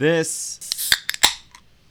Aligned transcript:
This 0.00 0.58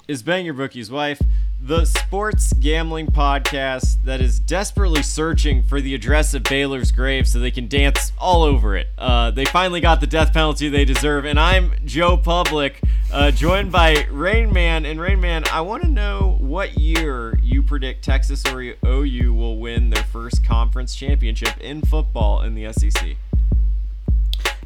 is 0.07 0.23
Bang 0.23 0.43
Your 0.43 0.55
Bookie's 0.55 0.89
Wife, 0.89 1.21
the 1.61 1.85
sports 1.85 2.53
gambling 2.53 3.05
podcast 3.05 4.03
that 4.03 4.19
is 4.19 4.39
desperately 4.39 5.03
searching 5.03 5.61
for 5.61 5.79
the 5.79 5.93
address 5.93 6.33
of 6.33 6.41
Baylor's 6.41 6.91
grave 6.91 7.27
so 7.27 7.37
they 7.37 7.51
can 7.51 7.67
dance 7.67 8.11
all 8.17 8.41
over 8.41 8.75
it. 8.75 8.87
Uh, 8.97 9.29
they 9.29 9.45
finally 9.45 9.79
got 9.79 10.01
the 10.01 10.07
death 10.07 10.33
penalty 10.33 10.69
they 10.69 10.85
deserve, 10.85 11.23
and 11.23 11.39
I'm 11.39 11.73
Joe 11.85 12.17
Public, 12.17 12.81
uh, 13.13 13.29
joined 13.29 13.71
by 13.71 14.07
Rain 14.09 14.51
Man. 14.51 14.87
And 14.87 14.99
Rain 14.99 15.21
Man, 15.21 15.43
I 15.51 15.61
want 15.61 15.83
to 15.83 15.87
know 15.87 16.35
what 16.39 16.79
year 16.79 17.37
you 17.43 17.61
predict 17.61 18.03
Texas 18.03 18.43
or 18.47 18.73
OU 18.87 19.35
will 19.35 19.59
win 19.59 19.91
their 19.91 20.03
first 20.05 20.43
conference 20.43 20.95
championship 20.95 21.55
in 21.59 21.83
football 21.83 22.41
in 22.41 22.55
the 22.55 22.73
SEC. 22.73 23.17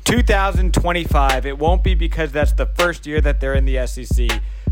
2025. 0.06 1.46
It 1.46 1.58
won't 1.58 1.84
be 1.84 1.96
because 1.96 2.32
that's 2.32 2.54
the 2.54 2.66
first 2.66 3.06
year 3.06 3.22
that 3.22 3.40
they're 3.40 3.56
in 3.56 3.66
the 3.66 3.86
SEC, 3.88 4.28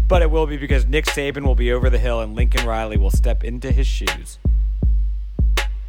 but 0.07 0.21
it 0.21 0.30
will 0.30 0.48
be 0.48 0.57
because 0.57 0.85
Nick 0.85 1.05
Saban 1.05 1.44
will 1.44 1.55
be 1.55 1.71
over 1.71 1.90
the 1.90 1.99
hill 1.99 2.21
and 2.21 2.35
Lincoln 2.35 2.66
Riley 2.66 2.98
will 2.98 3.12
step 3.12 3.44
into 3.44 3.71
his 3.71 3.88
shoes. 3.88 4.38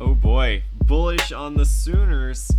Oh 0.01 0.15
boy, 0.15 0.63
bullish 0.85 1.33
on 1.33 1.55
the 1.55 1.65
Sooners. 1.65 2.51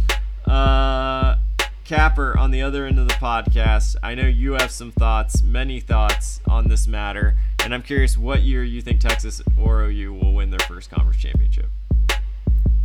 Uh, 0.46 1.38
Capper 1.86 2.38
on 2.38 2.52
the 2.52 2.62
other 2.62 2.86
end 2.86 2.98
of 2.98 3.08
the 3.08 3.14
podcast. 3.16 3.98
I 4.02 4.16
know 4.16 4.26
you 4.26 4.54
have 4.54 4.72
some 4.72 4.92
thoughts, 4.92 5.44
many 5.44 5.81
thoughts 5.81 6.40
on 6.48 6.70
this 6.70 6.88
matter, 6.88 7.36
and 7.64 7.73
I'm 7.73 7.81
curious 7.81 8.18
what 8.18 8.42
year 8.42 8.64
you 8.64 8.81
think 8.81 9.02
Texas 9.02 9.42
or 9.59 9.84
OU 9.84 10.14
will 10.14 10.34
win 10.34 10.50
their 10.50 10.62
first 10.62 10.90
conference 10.90 11.22
championship. 11.22 11.70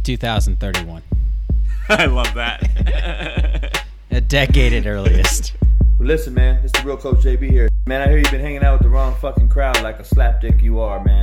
2031. 0.03 1.03
I 1.89 2.07
love 2.07 2.35
that. 2.35 3.55
A 4.19 4.21
decade 4.21 4.73
at 4.73 4.85
earliest. 4.85 5.53
Listen, 6.01 6.35
man, 6.35 6.57
it's 6.65 6.73
the 6.73 6.85
real 6.85 6.97
Coach 6.97 7.19
JB 7.19 7.51
here. 7.51 7.69
Man, 7.87 8.03
I 8.03 8.09
hear 8.09 8.19
you've 8.19 8.33
been 8.33 8.41
hanging 8.41 8.65
out 8.65 8.73
with 8.73 8.83
the 8.83 8.89
wrong 8.89 9.15
fucking 9.21 9.49
crowd 9.49 9.81
like 9.83 10.01
a 10.01 10.03
slapdick 10.03 10.61
you 10.61 10.81
are, 10.81 11.05
man. 11.05 11.23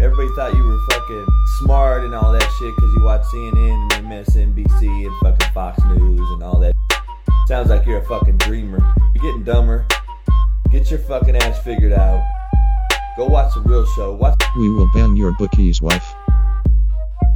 Everybody 0.00 0.28
thought 0.34 0.52
you 0.52 0.64
were 0.64 0.80
fucking 0.90 1.26
smart 1.60 2.02
and 2.02 2.12
all 2.12 2.32
that 2.32 2.42
shit 2.58 2.74
because 2.74 2.92
you 2.92 3.04
watch 3.04 3.22
CNN 3.32 3.92
and 3.94 4.06
MSNBC 4.08 5.06
and 5.06 5.14
fucking 5.22 5.54
Fox 5.54 5.80
News 5.84 6.28
and 6.32 6.42
all 6.42 6.58
that. 6.58 6.72
Sounds 7.46 7.70
like 7.70 7.86
you're 7.86 7.98
a 7.98 8.04
fucking 8.04 8.38
dreamer. 8.38 8.80
You're 9.14 9.22
getting 9.22 9.44
dumber. 9.44 9.86
Get 10.72 10.90
your 10.90 10.98
fucking 10.98 11.36
ass 11.36 11.62
figured 11.62 11.92
out. 11.92 12.20
Go 13.16 13.26
watch 13.26 13.54
the 13.54 13.60
real 13.60 13.86
show. 13.86 14.12
Watch 14.12 14.42
We 14.58 14.70
will 14.70 14.90
ban 14.92 15.14
your 15.14 15.34
bookie's 15.34 15.80
wife. 15.80 16.12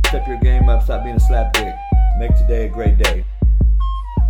step 0.09 0.27
your 0.27 0.41
game 0.41 0.69
up. 0.69 0.83
Stop 0.83 1.05
being 1.05 1.15
a 1.15 1.21
slapdick. 1.21 1.79
Make 2.19 2.37
today 2.37 2.67
a 2.67 2.69
great 2.69 2.99
day. 2.99 3.25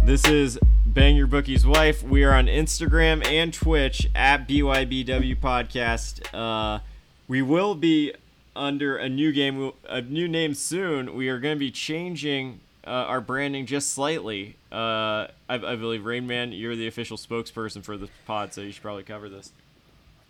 This 0.08 0.26
is 0.26 0.58
Bang 0.86 1.16
Your 1.16 1.26
Bookie's 1.26 1.66
Wife. 1.66 2.02
We 2.02 2.24
are 2.24 2.32
on 2.32 2.46
Instagram 2.46 3.22
and 3.26 3.52
Twitch 3.52 4.08
at 4.14 4.48
BYBW 4.48 5.36
Podcast. 5.36 6.22
Uh, 6.32 6.80
we 7.28 7.42
will 7.42 7.74
be 7.74 8.14
under 8.56 8.96
a 8.96 9.06
new 9.06 9.32
game, 9.32 9.70
a 9.86 10.00
new 10.00 10.26
name 10.26 10.54
soon. 10.54 11.14
We 11.14 11.28
are 11.28 11.38
going 11.38 11.56
to 11.56 11.58
be 11.58 11.70
changing 11.70 12.60
uh, 12.86 12.88
our 12.88 13.20
branding 13.20 13.66
just 13.66 13.92
slightly. 13.92 14.56
Uh, 14.72 15.28
I, 15.46 15.56
I 15.56 15.76
believe 15.76 16.06
Rain 16.06 16.26
Man, 16.26 16.52
you're 16.52 16.74
the 16.74 16.86
official 16.86 17.18
spokesperson 17.18 17.84
for 17.84 17.98
the 17.98 18.08
pod, 18.26 18.54
so 18.54 18.62
you 18.62 18.72
should 18.72 18.82
probably 18.82 19.02
cover 19.02 19.28
this. 19.28 19.52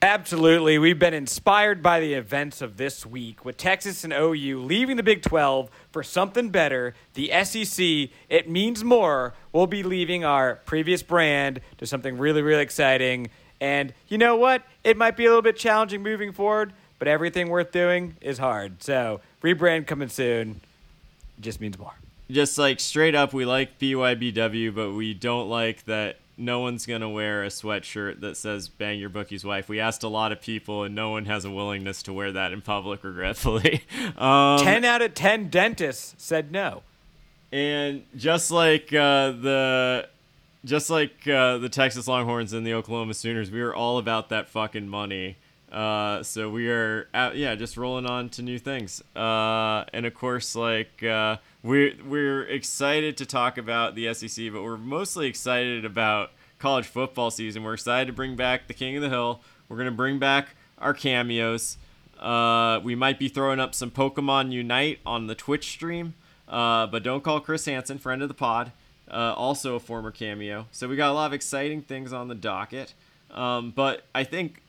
Absolutely. 0.00 0.78
We've 0.78 0.98
been 0.98 1.12
inspired 1.12 1.82
by 1.82 1.98
the 1.98 2.14
events 2.14 2.62
of 2.62 2.76
this 2.76 3.04
week 3.04 3.44
with 3.44 3.56
Texas 3.56 4.04
and 4.04 4.12
OU 4.12 4.62
leaving 4.62 4.96
the 4.96 5.02
Big 5.02 5.22
12 5.22 5.68
for 5.90 6.04
something 6.04 6.50
better. 6.50 6.94
The 7.14 7.32
SEC, 7.42 8.10
it 8.28 8.48
means 8.48 8.84
more, 8.84 9.34
We'll 9.52 9.66
be 9.66 9.82
leaving 9.82 10.24
our 10.24 10.56
previous 10.66 11.02
brand 11.02 11.60
to 11.78 11.86
something 11.86 12.16
really, 12.16 12.42
really 12.42 12.62
exciting. 12.62 13.30
And 13.60 13.92
you 14.06 14.18
know 14.18 14.36
what? 14.36 14.62
It 14.84 14.96
might 14.96 15.16
be 15.16 15.24
a 15.24 15.28
little 15.28 15.42
bit 15.42 15.56
challenging 15.56 16.00
moving 16.00 16.30
forward, 16.30 16.72
but 17.00 17.08
everything 17.08 17.48
worth 17.48 17.72
doing 17.72 18.16
is 18.20 18.38
hard. 18.38 18.82
So, 18.84 19.20
rebrand 19.42 19.88
coming 19.88 20.10
soon 20.10 20.60
just 21.40 21.60
means 21.60 21.76
more. 21.76 21.94
Just 22.30 22.56
like 22.56 22.78
straight 22.78 23.16
up, 23.16 23.32
we 23.32 23.46
like 23.46 23.80
BYBW, 23.80 24.72
but 24.72 24.92
we 24.92 25.12
don't 25.12 25.48
like 25.48 25.84
that 25.86 26.18
no 26.38 26.60
one's 26.60 26.86
gonna 26.86 27.08
wear 27.10 27.42
a 27.42 27.48
sweatshirt 27.48 28.20
that 28.20 28.36
says 28.36 28.68
"Bang 28.68 28.98
Your 28.98 29.10
Bookie's 29.10 29.44
Wife." 29.44 29.68
We 29.68 29.80
asked 29.80 30.02
a 30.02 30.08
lot 30.08 30.32
of 30.32 30.40
people, 30.40 30.84
and 30.84 30.94
no 30.94 31.10
one 31.10 31.24
has 31.26 31.44
a 31.44 31.50
willingness 31.50 32.02
to 32.04 32.12
wear 32.12 32.32
that 32.32 32.52
in 32.52 32.62
public, 32.62 33.04
regretfully. 33.04 33.82
Um, 34.16 34.58
10 34.60 34.84
out 34.84 35.02
of 35.02 35.14
10 35.14 35.48
dentists 35.48 36.14
said 36.18 36.50
no. 36.50 36.82
and 37.52 38.04
just 38.16 38.50
like 38.50 38.92
uh, 38.92 39.30
the, 39.32 40.08
just 40.64 40.90
like 40.90 41.26
uh, 41.28 41.58
the 41.58 41.68
Texas 41.68 42.08
Longhorns 42.08 42.52
and 42.52 42.66
the 42.66 42.74
Oklahoma 42.74 43.14
Sooners, 43.14 43.50
we 43.50 43.60
are 43.60 43.74
all 43.74 43.98
about 43.98 44.28
that 44.30 44.48
fucking 44.48 44.88
money. 44.88 45.36
Uh, 45.70 46.22
so 46.22 46.48
we 46.50 46.68
are, 46.70 47.08
out, 47.12 47.36
yeah, 47.36 47.54
just 47.54 47.76
rolling 47.76 48.06
on 48.06 48.28
to 48.30 48.42
new 48.42 48.58
things. 48.58 49.02
Uh, 49.14 49.84
and 49.92 50.06
of 50.06 50.14
course, 50.14 50.56
like 50.56 51.02
uh, 51.02 51.36
we're 51.62 51.92
we're 52.06 52.42
excited 52.42 53.16
to 53.16 53.26
talk 53.26 53.58
about 53.58 53.94
the 53.94 54.12
SEC, 54.14 54.52
but 54.52 54.62
we're 54.62 54.76
mostly 54.76 55.26
excited 55.26 55.84
about 55.84 56.30
college 56.58 56.86
football 56.86 57.30
season. 57.30 57.62
We're 57.62 57.74
excited 57.74 58.06
to 58.06 58.12
bring 58.12 58.36
back 58.36 58.68
the 58.68 58.74
King 58.74 58.96
of 58.96 59.02
the 59.02 59.08
Hill. 59.08 59.40
We're 59.68 59.76
gonna 59.76 59.90
bring 59.90 60.18
back 60.18 60.54
our 60.78 60.94
cameos. 60.94 61.76
Uh, 62.18 62.80
we 62.82 62.94
might 62.94 63.18
be 63.18 63.28
throwing 63.28 63.60
up 63.60 63.74
some 63.74 63.90
Pokemon 63.90 64.52
Unite 64.52 64.98
on 65.06 65.26
the 65.26 65.34
Twitch 65.34 65.68
stream, 65.70 66.14
uh, 66.48 66.86
but 66.86 67.02
don't 67.02 67.22
call 67.22 67.40
Chris 67.40 67.64
Hansen, 67.66 67.98
friend 67.98 68.22
of 68.22 68.28
the 68.28 68.34
pod, 68.34 68.72
uh, 69.10 69.34
also 69.36 69.76
a 69.76 69.80
former 69.80 70.10
cameo. 70.10 70.66
So 70.72 70.88
we 70.88 70.96
got 70.96 71.10
a 71.10 71.14
lot 71.14 71.26
of 71.26 71.32
exciting 71.32 71.82
things 71.82 72.12
on 72.12 72.28
the 72.28 72.34
docket. 72.34 72.94
Um, 73.30 73.72
but 73.74 74.04
I 74.14 74.24
think 74.24 74.62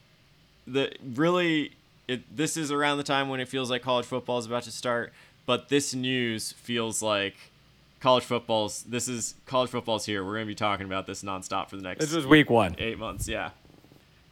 that 0.67 0.97
really, 1.03 1.71
it, 2.07 2.35
this 2.35 2.57
is 2.57 2.71
around 2.71 2.97
the 2.97 3.03
time 3.03 3.29
when 3.29 3.39
it 3.39 3.47
feels 3.47 3.71
like 3.71 3.81
college 3.81 4.05
football 4.05 4.37
is 4.37 4.45
about 4.45 4.63
to 4.63 4.71
start. 4.71 5.11
But 5.49 5.67
this 5.67 5.95
news 5.95 6.51
feels 6.51 7.01
like 7.01 7.33
college 7.99 8.23
football's. 8.23 8.83
This 8.83 9.07
is 9.07 9.33
college 9.47 9.71
football's 9.71 10.05
here. 10.05 10.23
We're 10.23 10.35
gonna 10.35 10.45
be 10.45 10.53
talking 10.53 10.85
about 10.85 11.07
this 11.07 11.23
nonstop 11.23 11.69
for 11.69 11.75
the 11.75 11.81
next 11.81 12.01
This 12.01 12.13
is 12.13 12.27
week 12.27 12.51
one. 12.51 12.75
eight 12.77 12.99
months. 12.99 13.27
Yeah, 13.27 13.49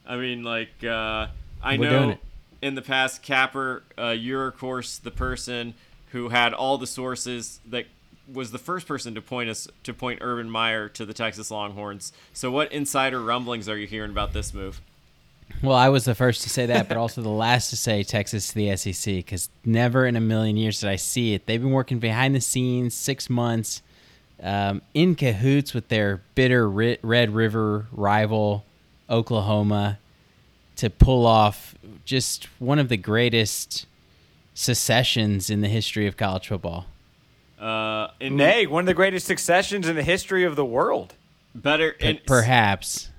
I 0.06 0.16
mean, 0.16 0.44
like 0.44 0.84
uh, 0.84 1.26
I 1.60 1.76
We're 1.76 1.90
know 1.90 2.18
in 2.62 2.76
the 2.76 2.82
past, 2.82 3.24
Capper, 3.24 3.82
uh, 3.98 4.10
you're 4.10 4.46
of 4.46 4.58
course 4.58 4.98
the 4.98 5.10
person 5.10 5.74
who 6.12 6.28
had 6.28 6.54
all 6.54 6.78
the 6.78 6.86
sources 6.86 7.58
that 7.66 7.86
was 8.32 8.52
the 8.52 8.58
first 8.58 8.86
person 8.86 9.16
to 9.16 9.20
point 9.20 9.50
us 9.50 9.66
to 9.82 9.92
point 9.92 10.20
Urban 10.22 10.48
Meyer 10.48 10.88
to 10.90 11.04
the 11.04 11.14
Texas 11.14 11.50
Longhorns. 11.50 12.12
So, 12.32 12.48
what 12.52 12.70
insider 12.70 13.20
rumblings 13.20 13.68
are 13.68 13.76
you 13.76 13.88
hearing 13.88 14.12
about 14.12 14.34
this 14.34 14.54
move? 14.54 14.80
Well, 15.62 15.76
I 15.76 15.88
was 15.88 16.04
the 16.04 16.14
first 16.14 16.42
to 16.42 16.50
say 16.50 16.66
that, 16.66 16.88
but 16.88 16.96
also 16.96 17.20
the 17.20 17.28
last 17.28 17.70
to 17.70 17.76
say 17.76 18.02
Texas 18.02 18.48
to 18.48 18.54
the 18.54 18.76
SEC 18.76 19.14
because 19.14 19.48
never 19.64 20.06
in 20.06 20.14
a 20.14 20.20
million 20.20 20.56
years 20.56 20.80
did 20.80 20.88
I 20.88 20.96
see 20.96 21.34
it. 21.34 21.46
They've 21.46 21.60
been 21.60 21.72
working 21.72 21.98
behind 21.98 22.34
the 22.34 22.40
scenes 22.40 22.94
six 22.94 23.28
months 23.28 23.82
um, 24.42 24.82
in 24.94 25.14
cahoots 25.14 25.74
with 25.74 25.88
their 25.88 26.22
bitter 26.34 26.68
Red 26.68 27.34
River 27.34 27.86
rival, 27.90 28.64
Oklahoma, 29.10 29.98
to 30.76 30.90
pull 30.90 31.26
off 31.26 31.74
just 32.04 32.44
one 32.60 32.78
of 32.78 32.88
the 32.88 32.96
greatest 32.96 33.86
secessions 34.54 35.50
in 35.50 35.60
the 35.60 35.68
history 35.68 36.06
of 36.06 36.16
college 36.16 36.48
football. 36.48 36.86
Uh, 37.58 38.08
in 38.20 38.36
Nay, 38.36 38.66
one 38.66 38.82
of 38.82 38.86
the 38.86 38.94
greatest 38.94 39.26
successions 39.26 39.88
in 39.88 39.96
the 39.96 40.02
history 40.02 40.44
of 40.44 40.54
the 40.54 40.64
world. 40.64 41.14
better, 41.54 41.90
in, 41.90 42.20
Perhaps. 42.26 43.10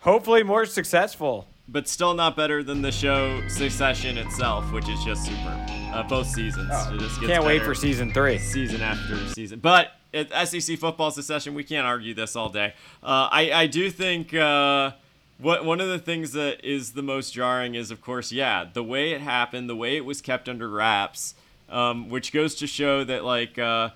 Hopefully, 0.00 0.42
more 0.42 0.64
successful. 0.66 1.46
but 1.70 1.86
still 1.88 2.14
not 2.14 2.34
better 2.36 2.62
than 2.62 2.80
the 2.82 2.90
show 2.92 3.46
Succession 3.48 4.16
itself, 4.16 4.72
which 4.72 4.88
is 4.88 5.02
just 5.04 5.26
super. 5.26 5.66
Uh, 5.92 6.02
both 6.08 6.26
seasons. 6.26 6.70
It 6.70 6.98
just 7.00 7.20
gets 7.20 7.32
Can't 7.32 7.44
wait 7.44 7.58
better. 7.58 7.70
for 7.70 7.74
season 7.74 8.12
three. 8.12 8.38
season 8.38 8.80
after 8.80 9.16
season. 9.34 9.58
But 9.60 9.92
at 10.14 10.30
SEC 10.48 10.78
football 10.78 11.10
succession, 11.10 11.54
we 11.54 11.64
can't 11.64 11.86
argue 11.86 12.14
this 12.14 12.36
all 12.36 12.48
day. 12.48 12.72
Uh, 13.02 13.28
I 13.30 13.50
I 13.52 13.66
do 13.66 13.90
think 13.90 14.32
uh, 14.32 14.92
what 15.38 15.64
one 15.64 15.80
of 15.80 15.88
the 15.88 15.98
things 15.98 16.32
that 16.32 16.64
is 16.64 16.92
the 16.92 17.02
most 17.02 17.32
jarring 17.34 17.74
is, 17.74 17.90
of 17.90 18.00
course, 18.00 18.32
yeah, 18.32 18.64
the 18.72 18.82
way 18.84 19.12
it 19.12 19.20
happened, 19.20 19.68
the 19.68 19.76
way 19.76 19.96
it 19.96 20.04
was 20.04 20.20
kept 20.22 20.48
under 20.48 20.68
wraps, 20.70 21.34
um, 21.68 22.08
which 22.08 22.32
goes 22.32 22.54
to 22.56 22.66
show 22.66 23.04
that 23.04 23.24
like 23.24 23.58
uh, 23.58 23.90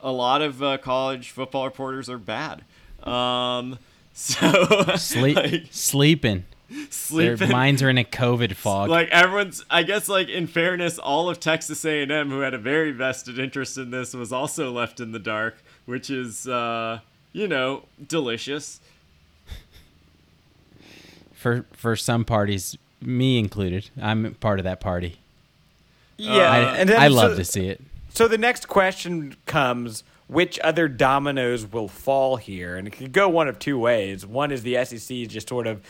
a 0.00 0.12
lot 0.12 0.40
of 0.40 0.62
uh, 0.62 0.78
college 0.78 1.30
football 1.30 1.64
reporters 1.66 2.08
are 2.08 2.18
bad. 2.18 2.62
Um, 3.02 3.78
so 4.92 4.96
Sleep, 4.96 5.36
like, 5.36 5.62
sleeping. 5.70 6.44
Their 6.68 6.86
sleeping 6.90 7.50
minds 7.50 7.82
are 7.82 7.88
in 7.88 7.98
a 7.98 8.04
COVID 8.04 8.54
fog. 8.54 8.90
like 8.90 9.08
everyone's 9.08 9.64
i 9.70 9.82
guess 9.82 10.08
like 10.08 10.28
in 10.28 10.46
fairness 10.46 10.98
all 10.98 11.30
of 11.30 11.40
texas 11.40 11.82
a&m 11.84 12.28
who 12.30 12.40
had 12.40 12.52
a 12.52 12.58
very 12.58 12.90
vested 12.92 13.38
interest 13.38 13.78
in 13.78 13.90
this 13.90 14.12
was 14.12 14.32
also 14.32 14.70
left 14.70 15.00
in 15.00 15.12
the 15.12 15.18
dark 15.18 15.62
which 15.86 16.10
is 16.10 16.46
uh 16.46 17.00
you 17.32 17.48
know 17.48 17.84
delicious 18.06 18.80
for 21.38 21.64
for 21.72 21.94
some 21.96 22.24
parties, 22.24 22.76
me 23.00 23.38
included. 23.38 23.90
I'm 24.00 24.34
part 24.34 24.58
of 24.58 24.64
that 24.64 24.80
party. 24.80 25.20
Yeah, 26.16 26.50
I, 26.50 26.58
and 26.76 26.88
then 26.88 27.00
I 27.00 27.08
so- 27.08 27.14
love 27.14 27.36
to 27.36 27.44
see 27.44 27.68
it. 27.68 27.80
So 28.12 28.26
the 28.26 28.38
next 28.38 28.66
question 28.68 29.36
comes: 29.46 30.02
Which 30.28 30.60
other 30.62 30.88
dominoes 30.88 31.66
will 31.66 31.88
fall 31.88 32.36
here? 32.36 32.76
And 32.76 32.86
it 32.86 32.92
could 32.92 33.12
go 33.12 33.28
one 33.28 33.48
of 33.48 33.58
two 33.58 33.78
ways. 33.78 34.24
One 34.26 34.52
is 34.52 34.62
the 34.62 34.84
SEC 34.84 35.26
just 35.28 35.48
sort 35.48 35.66
of 35.66 35.82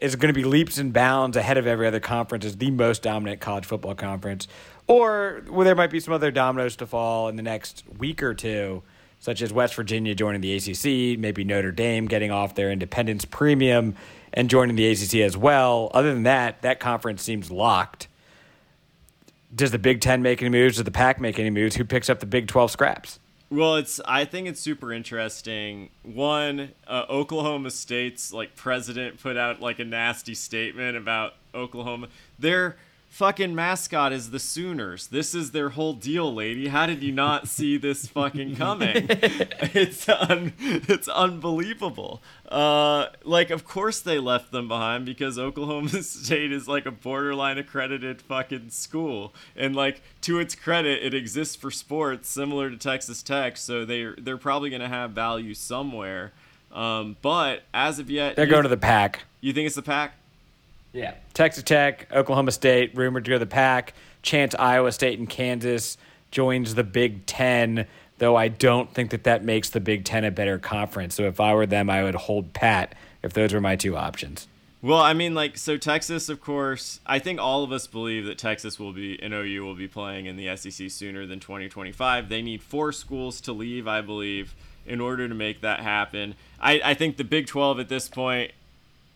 is 0.00 0.16
going 0.16 0.32
to 0.32 0.38
be 0.38 0.44
leaps 0.44 0.78
and 0.78 0.92
bounds 0.92 1.36
ahead 1.36 1.56
of 1.58 1.66
every 1.66 1.86
other 1.86 2.00
conference 2.00 2.44
as 2.44 2.56
the 2.56 2.70
most 2.70 3.02
dominant 3.02 3.40
college 3.40 3.66
football 3.66 3.94
conference, 3.94 4.46
or 4.86 5.42
well, 5.48 5.64
there 5.64 5.74
might 5.74 5.90
be 5.90 6.00
some 6.00 6.14
other 6.14 6.30
dominoes 6.30 6.76
to 6.76 6.86
fall 6.86 7.28
in 7.28 7.36
the 7.36 7.42
next 7.42 7.84
week 7.98 8.22
or 8.22 8.34
two, 8.34 8.82
such 9.18 9.42
as 9.42 9.52
West 9.52 9.74
Virginia 9.74 10.14
joining 10.14 10.40
the 10.40 10.54
ACC, 10.54 11.18
maybe 11.18 11.44
Notre 11.44 11.72
Dame 11.72 12.06
getting 12.06 12.30
off 12.30 12.54
their 12.54 12.70
independence 12.70 13.24
premium 13.24 13.94
and 14.32 14.48
joining 14.48 14.76
the 14.76 14.88
ACC 14.88 15.16
as 15.16 15.36
well. 15.36 15.90
Other 15.94 16.12
than 16.12 16.22
that, 16.24 16.62
that 16.62 16.78
conference 16.78 17.22
seems 17.22 17.50
locked. 17.50 18.08
Does 19.54 19.70
the 19.70 19.78
Big 19.78 20.00
Ten 20.00 20.22
make 20.22 20.42
any 20.42 20.50
moves? 20.50 20.76
Does 20.76 20.84
the 20.84 20.90
Pac 20.90 21.20
make 21.20 21.38
any 21.38 21.50
moves? 21.50 21.76
Who 21.76 21.84
picks 21.84 22.10
up 22.10 22.20
the 22.20 22.26
Big 22.26 22.48
Twelve 22.48 22.70
scraps? 22.70 23.18
Well, 23.50 23.76
it's. 23.76 23.98
I 24.04 24.26
think 24.26 24.46
it's 24.46 24.60
super 24.60 24.92
interesting. 24.92 25.88
One, 26.02 26.72
uh, 26.86 27.04
Oklahoma 27.08 27.70
State's 27.70 28.32
like 28.32 28.56
president 28.56 29.20
put 29.20 29.38
out 29.38 29.60
like 29.60 29.78
a 29.78 29.84
nasty 29.84 30.34
statement 30.34 30.96
about 30.98 31.34
Oklahoma. 31.54 32.08
Their 32.38 32.76
fucking 33.08 33.54
mascot 33.54 34.12
is 34.12 34.30
the 34.30 34.38
Sooners. 34.38 35.08
This 35.08 35.34
is 35.34 35.50
their 35.50 35.70
whole 35.70 35.92
deal, 35.92 36.32
lady. 36.32 36.68
How 36.68 36.86
did 36.86 37.02
you 37.02 37.12
not 37.12 37.48
see 37.48 37.76
this 37.76 38.06
fucking 38.06 38.56
coming? 38.56 39.06
it's 39.08 40.08
un, 40.08 40.52
it's 40.58 41.08
unbelievable. 41.08 42.22
Uh, 42.48 43.06
like, 43.24 43.50
of 43.50 43.64
course 43.64 44.00
they 44.00 44.18
left 44.18 44.52
them 44.52 44.68
behind 44.68 45.06
because 45.06 45.38
Oklahoma 45.38 45.88
State 46.02 46.52
is 46.52 46.68
like 46.68 46.86
a 46.86 46.90
borderline 46.90 47.58
accredited 47.58 48.20
fucking 48.22 48.70
school, 48.70 49.34
and 49.56 49.74
like 49.74 50.02
to 50.22 50.38
its 50.38 50.54
credit, 50.54 51.02
it 51.02 51.14
exists 51.14 51.56
for 51.56 51.70
sports 51.70 52.28
similar 52.28 52.70
to 52.70 52.76
Texas 52.76 53.22
Tech, 53.22 53.56
so 53.56 53.84
they 53.84 54.08
they're 54.18 54.36
probably 54.36 54.70
gonna 54.70 54.88
have 54.88 55.10
value 55.12 55.54
somewhere. 55.54 56.32
Um, 56.70 57.16
but 57.22 57.62
as 57.72 57.98
of 57.98 58.10
yet, 58.10 58.36
They're 58.36 58.46
going 58.46 58.64
to 58.64 58.68
the 58.68 58.76
Pac. 58.76 59.24
You 59.40 59.52
think 59.52 59.66
it's 59.66 59.76
the 59.76 59.82
pack? 59.82 60.14
Yeah. 60.92 61.14
Texas 61.34 61.62
Tech, 61.62 62.08
Oklahoma 62.12 62.52
State, 62.52 62.96
rumored 62.96 63.24
to 63.24 63.30
go 63.30 63.34
to 63.36 63.40
the 63.40 63.46
Pac. 63.46 63.94
Chance 64.22 64.54
Iowa 64.56 64.92
State 64.92 65.18
and 65.18 65.28
Kansas 65.28 65.96
joins 66.30 66.74
the 66.74 66.84
Big 66.84 67.26
Ten, 67.26 67.86
though 68.18 68.36
I 68.36 68.48
don't 68.48 68.92
think 68.92 69.10
that 69.10 69.24
that 69.24 69.44
makes 69.44 69.70
the 69.70 69.80
Big 69.80 70.04
Ten 70.04 70.24
a 70.24 70.30
better 70.30 70.58
conference. 70.58 71.14
So 71.14 71.24
if 71.24 71.40
I 71.40 71.54
were 71.54 71.66
them, 71.66 71.88
I 71.88 72.02
would 72.02 72.14
hold 72.14 72.52
pat 72.52 72.94
if 73.22 73.32
those 73.32 73.52
were 73.52 73.60
my 73.60 73.76
two 73.76 73.96
options. 73.96 74.48
Well, 74.80 75.00
I 75.00 75.12
mean, 75.12 75.34
like, 75.34 75.58
so 75.58 75.76
Texas, 75.76 76.28
of 76.28 76.40
course, 76.40 77.00
I 77.04 77.18
think 77.18 77.40
all 77.40 77.64
of 77.64 77.72
us 77.72 77.88
believe 77.88 78.26
that 78.26 78.38
Texas 78.38 78.78
will 78.78 78.92
be, 78.92 79.20
and 79.20 79.34
OU 79.34 79.64
will 79.64 79.74
be 79.74 79.88
playing 79.88 80.26
in 80.26 80.36
the 80.36 80.56
SEC 80.56 80.88
sooner 80.90 81.26
than 81.26 81.40
2025. 81.40 82.28
They 82.28 82.42
need 82.42 82.62
four 82.62 82.92
schools 82.92 83.40
to 83.42 83.52
leave, 83.52 83.88
I 83.88 84.02
believe, 84.02 84.54
in 84.86 85.00
order 85.00 85.26
to 85.28 85.34
make 85.34 85.62
that 85.62 85.80
happen. 85.80 86.36
I, 86.60 86.80
I 86.84 86.94
think 86.94 87.16
the 87.16 87.24
Big 87.24 87.48
12 87.48 87.80
at 87.80 87.88
this 87.88 88.08
point, 88.08 88.52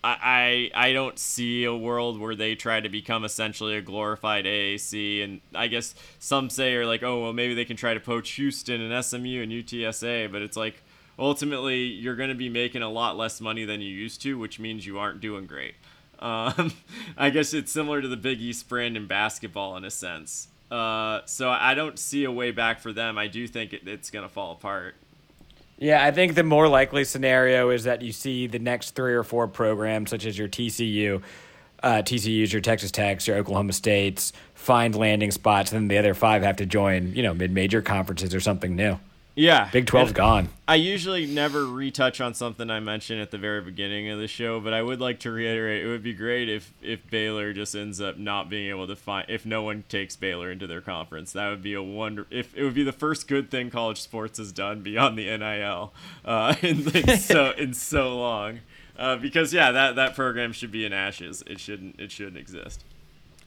I, 0.04 0.70
I 0.74 0.88
I 0.88 0.92
don't 0.92 1.18
see 1.18 1.64
a 1.64 1.74
world 1.74 2.18
where 2.18 2.34
they 2.34 2.54
try 2.54 2.80
to 2.80 2.88
become 2.88 3.24
essentially 3.24 3.76
a 3.76 3.82
glorified 3.82 4.44
AAC, 4.44 5.22
and 5.22 5.40
I 5.54 5.68
guess 5.68 5.94
some 6.18 6.50
say 6.50 6.74
are 6.74 6.86
like, 6.86 7.02
oh 7.02 7.22
well, 7.22 7.32
maybe 7.32 7.54
they 7.54 7.64
can 7.64 7.76
try 7.76 7.94
to 7.94 8.00
poach 8.00 8.30
Houston 8.32 8.80
and 8.80 9.04
SMU 9.04 9.42
and 9.42 9.52
UTSA, 9.52 10.30
but 10.30 10.42
it's 10.42 10.56
like 10.56 10.82
ultimately 11.18 11.84
you're 11.84 12.16
going 12.16 12.30
to 12.30 12.34
be 12.34 12.48
making 12.48 12.82
a 12.82 12.90
lot 12.90 13.16
less 13.16 13.40
money 13.40 13.64
than 13.64 13.80
you 13.80 13.88
used 13.88 14.20
to, 14.22 14.38
which 14.38 14.58
means 14.58 14.86
you 14.86 14.98
aren't 14.98 15.20
doing 15.20 15.46
great. 15.46 15.74
Um, 16.22 16.72
I 17.18 17.30
guess 17.30 17.52
it's 17.52 17.72
similar 17.72 18.00
to 18.00 18.06
the 18.06 18.16
Big 18.16 18.40
East 18.40 18.68
brand 18.68 18.96
in 18.96 19.08
basketball 19.08 19.76
in 19.76 19.84
a 19.84 19.90
sense. 19.90 20.46
Uh, 20.70 21.20
so 21.24 21.50
I 21.50 21.74
don't 21.74 21.98
see 21.98 22.22
a 22.22 22.30
way 22.30 22.52
back 22.52 22.78
for 22.78 22.92
them. 22.92 23.18
I 23.18 23.26
do 23.26 23.48
think 23.48 23.72
it, 23.72 23.88
it's 23.88 24.08
going 24.08 24.22
to 24.22 24.28
fall 24.28 24.52
apart. 24.52 24.94
Yeah, 25.82 26.04
I 26.04 26.12
think 26.12 26.36
the 26.36 26.44
more 26.44 26.68
likely 26.68 27.02
scenario 27.02 27.70
is 27.70 27.82
that 27.84 28.02
you 28.02 28.12
see 28.12 28.46
the 28.46 28.60
next 28.60 28.92
three 28.92 29.14
or 29.14 29.24
four 29.24 29.48
programs, 29.48 30.10
such 30.10 30.24
as 30.26 30.38
your 30.38 30.46
TCU, 30.46 31.20
uh, 31.82 32.02
TCU's, 32.04 32.52
your 32.52 32.62
Texas 32.62 32.92
Techs, 32.92 33.26
your 33.26 33.36
Oklahoma 33.36 33.72
States, 33.72 34.32
find 34.54 34.94
landing 34.94 35.32
spots, 35.32 35.72
and 35.72 35.80
then 35.80 35.88
the 35.88 35.98
other 35.98 36.14
five 36.14 36.44
have 36.44 36.54
to 36.58 36.66
join, 36.66 37.12
you 37.16 37.24
know, 37.24 37.34
mid-major 37.34 37.82
conferences 37.82 38.32
or 38.32 38.38
something 38.38 38.76
new. 38.76 38.96
Yeah, 39.34 39.70
Big 39.72 39.86
12's 39.86 40.08
And- 40.08 40.14
gone. 40.14 40.48
I 40.68 40.74
usually 40.74 41.24
never 41.26 41.64
retouch 41.66 42.20
on 42.20 42.34
something 42.34 42.70
I 42.70 42.80
mentioned 42.80 43.20
at 43.22 43.30
the 43.30 43.38
very 43.38 43.60
beginning 43.62 44.08
of 44.10 44.18
the 44.18 44.28
show, 44.28 44.60
but 44.60 44.72
I 44.74 44.82
would 44.82 45.00
like 45.00 45.20
to 45.20 45.30
reiterate 45.30 45.84
it 45.84 45.88
would 45.88 46.02
be 46.02 46.12
great 46.12 46.48
if 46.50 46.72
if 46.82 47.08
Baylor 47.10 47.52
just 47.52 47.74
ends 47.74 48.00
up 48.00 48.18
not 48.18 48.48
being 48.50 48.68
able 48.68 48.86
to 48.86 48.96
find 48.96 49.24
if 49.30 49.46
no 49.46 49.62
one 49.62 49.84
takes 49.88 50.16
Baylor 50.16 50.50
into 50.50 50.66
their 50.66 50.80
conference. 50.82 51.32
That 51.32 51.48
would 51.48 51.62
be 51.62 51.72
a 51.74 51.82
wonder 51.82 52.26
if 52.30 52.54
it 52.56 52.62
would 52.62 52.74
be 52.74 52.84
the 52.84 52.92
first 52.92 53.26
good 53.26 53.50
thing 53.50 53.70
college 53.70 54.00
sports 54.00 54.38
has 54.38 54.52
done 54.52 54.82
beyond 54.82 55.16
the 55.18 55.24
NIL 55.36 55.92
uh, 56.24 56.54
in, 56.62 56.88
in 56.94 57.18
so 57.18 57.52
in 57.52 57.72
so 57.74 58.16
long. 58.18 58.60
Uh, 58.98 59.16
because 59.16 59.52
yeah, 59.54 59.72
that 59.72 59.96
that 59.96 60.14
program 60.14 60.52
should 60.52 60.70
be 60.72 60.84
in 60.84 60.92
ashes. 60.92 61.42
It 61.46 61.58
shouldn't 61.58 61.98
it 61.98 62.12
shouldn't 62.12 62.36
exist. 62.36 62.84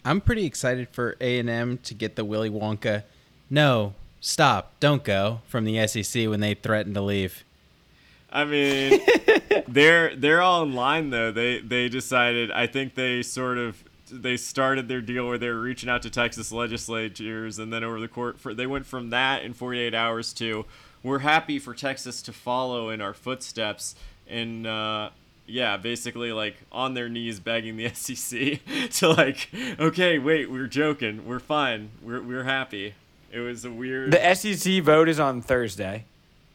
I'm 0.04 0.22
pretty 0.22 0.46
excited 0.46 0.90
for 0.90 1.16
A 1.22 1.38
and 1.40 1.50
M 1.50 1.78
to 1.80 1.94
get 1.94 2.16
the 2.16 2.26
Willy 2.26 2.50
Wonka. 2.50 3.04
No, 3.50 3.94
stop, 4.26 4.74
don't 4.80 5.04
go 5.04 5.42
from 5.48 5.66
the 5.66 5.88
SEC 5.88 6.28
when 6.28 6.40
they 6.40 6.56
threaten 6.56 6.94
to 6.96 7.02
leave. 7.02 7.44
I 8.32 8.44
mean, 8.44 9.00
they're 9.68 10.16
they're 10.16 10.42
all 10.42 10.64
in 10.64 10.74
line 10.74 11.12
though. 11.12 11.32
They 11.32 11.60
they 11.60 11.88
decided. 11.88 12.52
I 12.52 12.68
think 12.68 12.96
they 12.96 13.22
sort 13.22 13.58
of 13.58 13.84
they 14.12 14.36
started 14.36 14.88
their 14.88 15.02
deal 15.02 15.28
where 15.28 15.38
they 15.38 15.50
were 15.50 15.62
reaching 15.62 15.90
out 15.90 16.02
to 16.02 16.10
Texas 16.10 16.52
legislatures, 16.52 17.60
and 17.60 17.72
then 17.72 17.84
over 17.84 18.00
the 18.00 18.08
court, 18.08 18.40
for, 18.40 18.54
they 18.54 18.68
went 18.68 18.86
from 18.86 19.10
that 19.12 19.44
in 19.44 19.54
48 19.54 19.94
hours 19.94 20.34
to 20.34 20.66
we're 21.02 21.20
happy 21.20 21.60
for 21.60 21.74
Texas 21.74 22.22
to 22.24 22.34
follow 22.34 22.90
in 22.90 23.02
our 23.02 23.14
footsteps, 23.14 23.96
and 24.28 24.66
uh, 24.66 25.12
yeah, 25.46 25.78
basically 25.78 26.32
like 26.32 26.58
on 26.72 26.96
their 26.96 27.10
knees 27.10 27.40
begging 27.40 27.78
the 27.78 27.90
SEC 27.94 28.60
to 28.92 29.10
like, 29.10 29.50
okay, 29.80 30.18
wait, 30.18 30.50
we're 30.50 30.68
joking, 30.68 31.28
we're 31.28 31.40
fine, 31.40 31.92
we're 32.02 32.22
we're 32.22 32.44
happy. 32.44 32.96
It 33.36 33.42
was 33.42 33.66
a 33.66 33.72
weird. 33.72 34.12
The 34.12 34.34
SEC 34.34 34.82
vote 34.82 35.10
is 35.10 35.20
on 35.20 35.42
Thursday. 35.42 36.06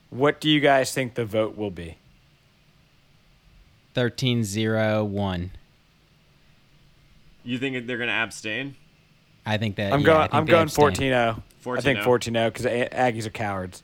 What 0.09 0.41
do 0.41 0.49
you 0.49 0.61
guys 0.61 0.95
think 0.95 1.15
the 1.15 1.27
vote 1.27 1.55
will 1.55 1.71
be? 1.71 1.99
13-0-1. 3.95 5.51
you 7.45 7.59
think 7.59 7.87
they're 7.87 7.99
gonna 7.99 8.13
abstain? 8.13 8.77
I 9.45 9.59
think 9.59 9.77
that. 9.77 9.93
I'm 9.93 10.01
yeah, 10.01 10.07
going. 10.07 10.19
I 10.19 10.23
think 10.23 10.35
I'm 10.35 10.47
going 10.47 10.63
abstain. 10.63 11.13
14-0. 11.13 11.43
I 11.77 11.81
think 11.83 11.99
14-0. 11.99 12.05
14-0 12.05 12.47
because 12.47 12.67
Aggies 12.67 13.27
are 13.27 13.31
cowards. 13.31 13.83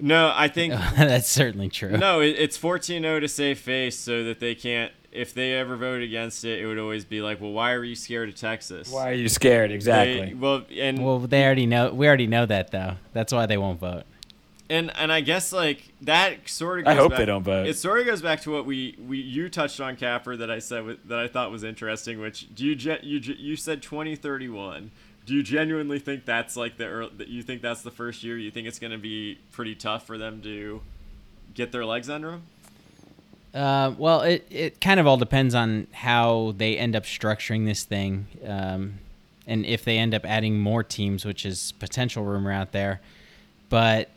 No, 0.00 0.32
I 0.34 0.48
think 0.48 0.72
That's 0.96 1.28
certainly 1.28 1.68
true. 1.68 1.98
No, 1.98 2.20
it, 2.20 2.36
it's 2.38 2.58
14-0 2.58 3.20
to 3.20 3.28
save 3.28 3.58
face 3.58 3.98
so 3.98 4.24
that 4.24 4.40
they 4.40 4.54
can't. 4.54 4.92
If 5.12 5.34
they 5.34 5.54
ever 5.54 5.76
vote 5.76 6.02
against 6.02 6.44
it, 6.44 6.60
it 6.60 6.66
would 6.66 6.78
always 6.78 7.04
be 7.04 7.20
like, 7.20 7.40
well, 7.40 7.50
why 7.50 7.72
are 7.72 7.82
you 7.82 7.96
scared 7.96 8.28
of 8.28 8.36
Texas? 8.36 8.88
Why 8.90 9.10
are 9.10 9.14
you 9.14 9.28
scared? 9.28 9.70
They- 9.70 9.74
Exactly. 9.74 10.34
well, 10.34 10.62
and 10.78 11.04
Well, 11.04 11.18
they 11.18 11.44
already 11.44 11.66
know. 11.66 11.92
We 11.92 12.06
already 12.06 12.28
know 12.28 12.46
that 12.46 12.70
though. 12.70 12.94
That's 13.12 13.32
why 13.32 13.46
they 13.46 13.56
won't 13.58 13.80
vote. 13.80 14.04
and 14.68 14.92
and 14.96 15.10
I 15.10 15.20
guess 15.20 15.52
like 15.52 15.92
that 16.02 16.48
sort 16.48 16.78
of. 16.80 16.86
I 16.86 16.94
Goes 16.94 17.02
hope 17.02 17.10
back, 17.10 17.18
they 17.18 17.26
don't 17.26 17.42
vote. 17.42 17.66
It 17.66 17.74
sort 17.76 17.98
of 17.98 18.06
goes 18.06 18.22
back 18.22 18.40
to 18.42 18.52
what 18.52 18.66
we 18.66 18.94
we 19.04 19.18
you 19.18 19.48
touched 19.48 19.80
on, 19.80 19.96
Capper, 19.96 20.36
that 20.36 20.48
I 20.48 20.60
said 20.60 20.86
wa- 20.86 20.94
that 21.06 21.18
I 21.18 21.26
thought 21.26 21.50
was 21.50 21.64
interesting. 21.64 22.20
Which 22.20 22.54
do 22.54 22.64
you 22.64 22.76
ge- 22.76 23.02
you 23.02 23.18
you 23.18 23.56
said 23.56 23.82
2031. 23.82 24.92
Do 25.26 25.34
you 25.34 25.42
genuinely 25.42 25.98
think 25.98 26.24
that's 26.24 26.56
like 26.56 26.76
the 26.76 26.86
early, 26.86 27.10
that 27.18 27.28
you 27.28 27.42
think 27.42 27.62
that's 27.62 27.82
the 27.82 27.90
first 27.90 28.22
year? 28.24 28.38
You 28.38 28.50
think 28.52 28.66
it's 28.68 28.78
going 28.78 28.90
to 28.92 28.98
be 28.98 29.38
pretty 29.52 29.74
tough 29.74 30.06
for 30.06 30.16
them 30.18 30.40
to 30.42 30.80
get 31.54 31.72
their 31.72 31.84
legs 31.84 32.08
under 32.08 32.30
them? 32.32 32.42
Uh, 33.54 33.92
well, 33.98 34.22
it, 34.22 34.46
it 34.50 34.80
kind 34.80 35.00
of 35.00 35.06
all 35.06 35.16
depends 35.16 35.54
on 35.54 35.86
how 35.92 36.54
they 36.56 36.76
end 36.76 36.94
up 36.94 37.04
structuring 37.04 37.66
this 37.66 37.84
thing, 37.84 38.26
um, 38.46 38.98
and 39.46 39.66
if 39.66 39.84
they 39.84 39.98
end 39.98 40.14
up 40.14 40.24
adding 40.24 40.60
more 40.60 40.84
teams, 40.84 41.24
which 41.24 41.44
is 41.44 41.72
potential 41.78 42.24
rumor 42.24 42.52
out 42.52 42.70
there. 42.72 43.00
But 43.68 44.08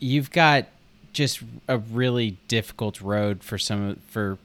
you've 0.00 0.30
got 0.30 0.66
just 1.14 1.40
a 1.66 1.78
really 1.78 2.36
difficult 2.48 3.00
road 3.00 3.42
for 3.42 3.56
some 3.56 4.00
for 4.08 4.36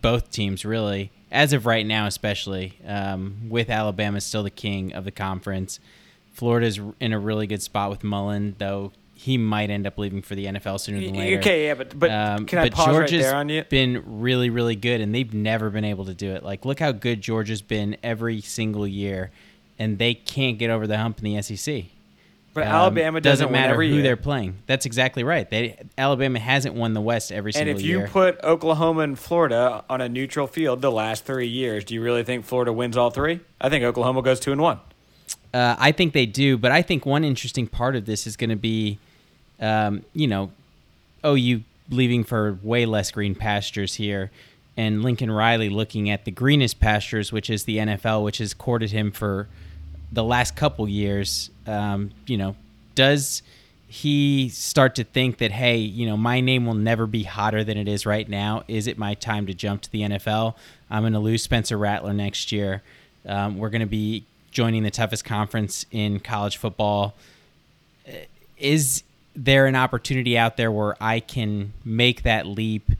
both 0.00 0.30
teams, 0.30 0.64
really, 0.64 1.10
as 1.32 1.52
of 1.52 1.66
right 1.66 1.84
now, 1.84 2.06
especially 2.06 2.78
um, 2.86 3.48
with 3.48 3.68
Alabama 3.68 4.20
still 4.20 4.44
the 4.44 4.50
king 4.50 4.92
of 4.92 5.04
the 5.04 5.10
conference. 5.10 5.80
Florida's 6.32 6.78
in 7.00 7.12
a 7.12 7.18
really 7.18 7.46
good 7.48 7.62
spot 7.62 7.90
with 7.90 8.04
Mullen, 8.04 8.54
though 8.58 8.92
he 9.18 9.38
might 9.38 9.70
end 9.70 9.86
up 9.86 9.96
leaving 9.98 10.20
for 10.22 10.34
the 10.34 10.44
NFL 10.46 10.78
sooner 10.78 11.00
than 11.00 11.14
later. 11.14 11.38
Okay, 11.38 11.66
yeah, 11.66 11.74
but 11.74 11.98
but 11.98 12.10
Um, 12.10 12.44
can 12.46 12.58
I 12.58 12.64
but 12.64 12.72
pause 12.74 12.86
Georgia's 12.86 13.22
right 13.24 13.30
there 13.30 13.36
on 13.36 13.48
you? 13.48 13.64
been 13.64 14.02
really, 14.20 14.50
really 14.50 14.76
good, 14.76 15.00
and 15.00 15.14
they've 15.14 15.32
never 15.34 15.70
been 15.70 15.84
able 15.86 16.04
to 16.04 16.14
do 16.14 16.32
it. 16.34 16.42
Like, 16.44 16.64
look 16.64 16.78
how 16.78 16.92
good 16.92 17.22
Georgia's 17.22 17.62
been 17.62 17.96
every 18.02 18.40
single 18.42 18.86
year, 18.86 19.30
and 19.78 19.98
they 19.98 20.14
can't 20.14 20.58
get 20.58 20.70
over 20.70 20.86
the 20.86 20.98
hump 20.98 21.18
in 21.18 21.24
the 21.34 21.42
SEC. 21.42 21.86
But 22.52 22.66
Um, 22.66 22.72
Alabama 22.72 23.20
doesn't, 23.20 23.46
win 23.48 23.52
matter 23.52 23.74
who 23.74 23.82
year. 23.82 24.02
they're 24.02 24.16
playing. 24.16 24.56
That's 24.66 24.86
exactly 24.86 25.24
right. 25.24 25.48
They 25.50 25.76
Alabama 25.98 26.38
hasn't 26.38 26.74
won 26.74 26.94
the 26.94 27.00
West 27.02 27.30
every 27.32 27.52
single 27.52 27.66
year. 27.68 27.72
And 27.74 27.80
if 27.80 27.86
you 27.86 27.98
year. 27.98 28.08
put 28.08 28.42
Oklahoma 28.44 29.02
and 29.02 29.18
Florida 29.18 29.84
on 29.90 30.00
a 30.00 30.08
neutral 30.08 30.46
field 30.46 30.80
the 30.80 30.90
last 30.92 31.24
three 31.26 31.48
years, 31.48 31.84
do 31.84 31.92
you 31.94 32.00
really 32.02 32.22
think 32.22 32.44
Florida 32.46 32.72
wins 32.72 32.96
all 32.96 33.10
three? 33.10 33.40
I 33.60 33.68
think 33.68 33.84
Oklahoma 33.84 34.22
goes 34.22 34.40
two 34.40 34.52
and 34.52 34.60
one. 34.60 34.78
Uh, 35.52 35.76
I 35.78 35.92
think 35.92 36.12
they 36.12 36.26
do, 36.26 36.58
but 36.58 36.72
I 36.72 36.82
think 36.82 37.06
one 37.06 37.24
interesting 37.24 37.66
part 37.66 37.96
of 37.96 38.04
this 38.04 38.26
is 38.26 38.36
going 38.36 38.50
to 38.50 38.56
be, 38.56 38.98
um, 39.60 40.04
you 40.12 40.26
know, 40.26 40.50
OU 41.24 41.62
leaving 41.90 42.24
for 42.24 42.58
way 42.62 42.84
less 42.84 43.10
green 43.10 43.34
pastures 43.34 43.94
here, 43.94 44.30
and 44.76 45.02
Lincoln 45.02 45.30
Riley 45.30 45.68
looking 45.68 46.10
at 46.10 46.24
the 46.24 46.30
greenest 46.30 46.78
pastures, 46.78 47.32
which 47.32 47.48
is 47.48 47.64
the 47.64 47.78
NFL, 47.78 48.22
which 48.22 48.38
has 48.38 48.52
courted 48.52 48.90
him 48.90 49.10
for 49.10 49.48
the 50.12 50.24
last 50.24 50.56
couple 50.56 50.88
years. 50.88 51.50
Um, 51.66 52.10
you 52.26 52.36
know, 52.36 52.56
does 52.94 53.42
he 53.88 54.48
start 54.48 54.94
to 54.96 55.04
think 55.04 55.38
that 55.38 55.52
hey, 55.52 55.78
you 55.78 56.06
know, 56.06 56.16
my 56.16 56.40
name 56.40 56.66
will 56.66 56.74
never 56.74 57.06
be 57.06 57.22
hotter 57.22 57.64
than 57.64 57.78
it 57.78 57.88
is 57.88 58.04
right 58.04 58.28
now? 58.28 58.64
Is 58.68 58.86
it 58.86 58.98
my 58.98 59.14
time 59.14 59.46
to 59.46 59.54
jump 59.54 59.82
to 59.82 59.90
the 59.90 60.02
NFL? 60.02 60.54
I'm 60.90 61.02
going 61.02 61.12
to 61.12 61.18
lose 61.18 61.42
Spencer 61.42 61.78
Rattler 61.78 62.12
next 62.12 62.52
year. 62.52 62.82
Um, 63.24 63.58
we're 63.58 63.70
going 63.70 63.80
to 63.80 63.86
be 63.86 64.24
joining 64.56 64.84
the 64.84 64.90
toughest 64.90 65.22
conference 65.22 65.84
in 65.90 66.18
college 66.18 66.56
football. 66.56 67.14
Is 68.56 69.02
there 69.34 69.66
an 69.66 69.76
opportunity 69.76 70.38
out 70.38 70.56
there 70.56 70.72
where 70.72 70.96
I 70.98 71.20
can 71.20 71.74
make 71.84 72.22
that 72.22 72.46
leap? 72.46 72.90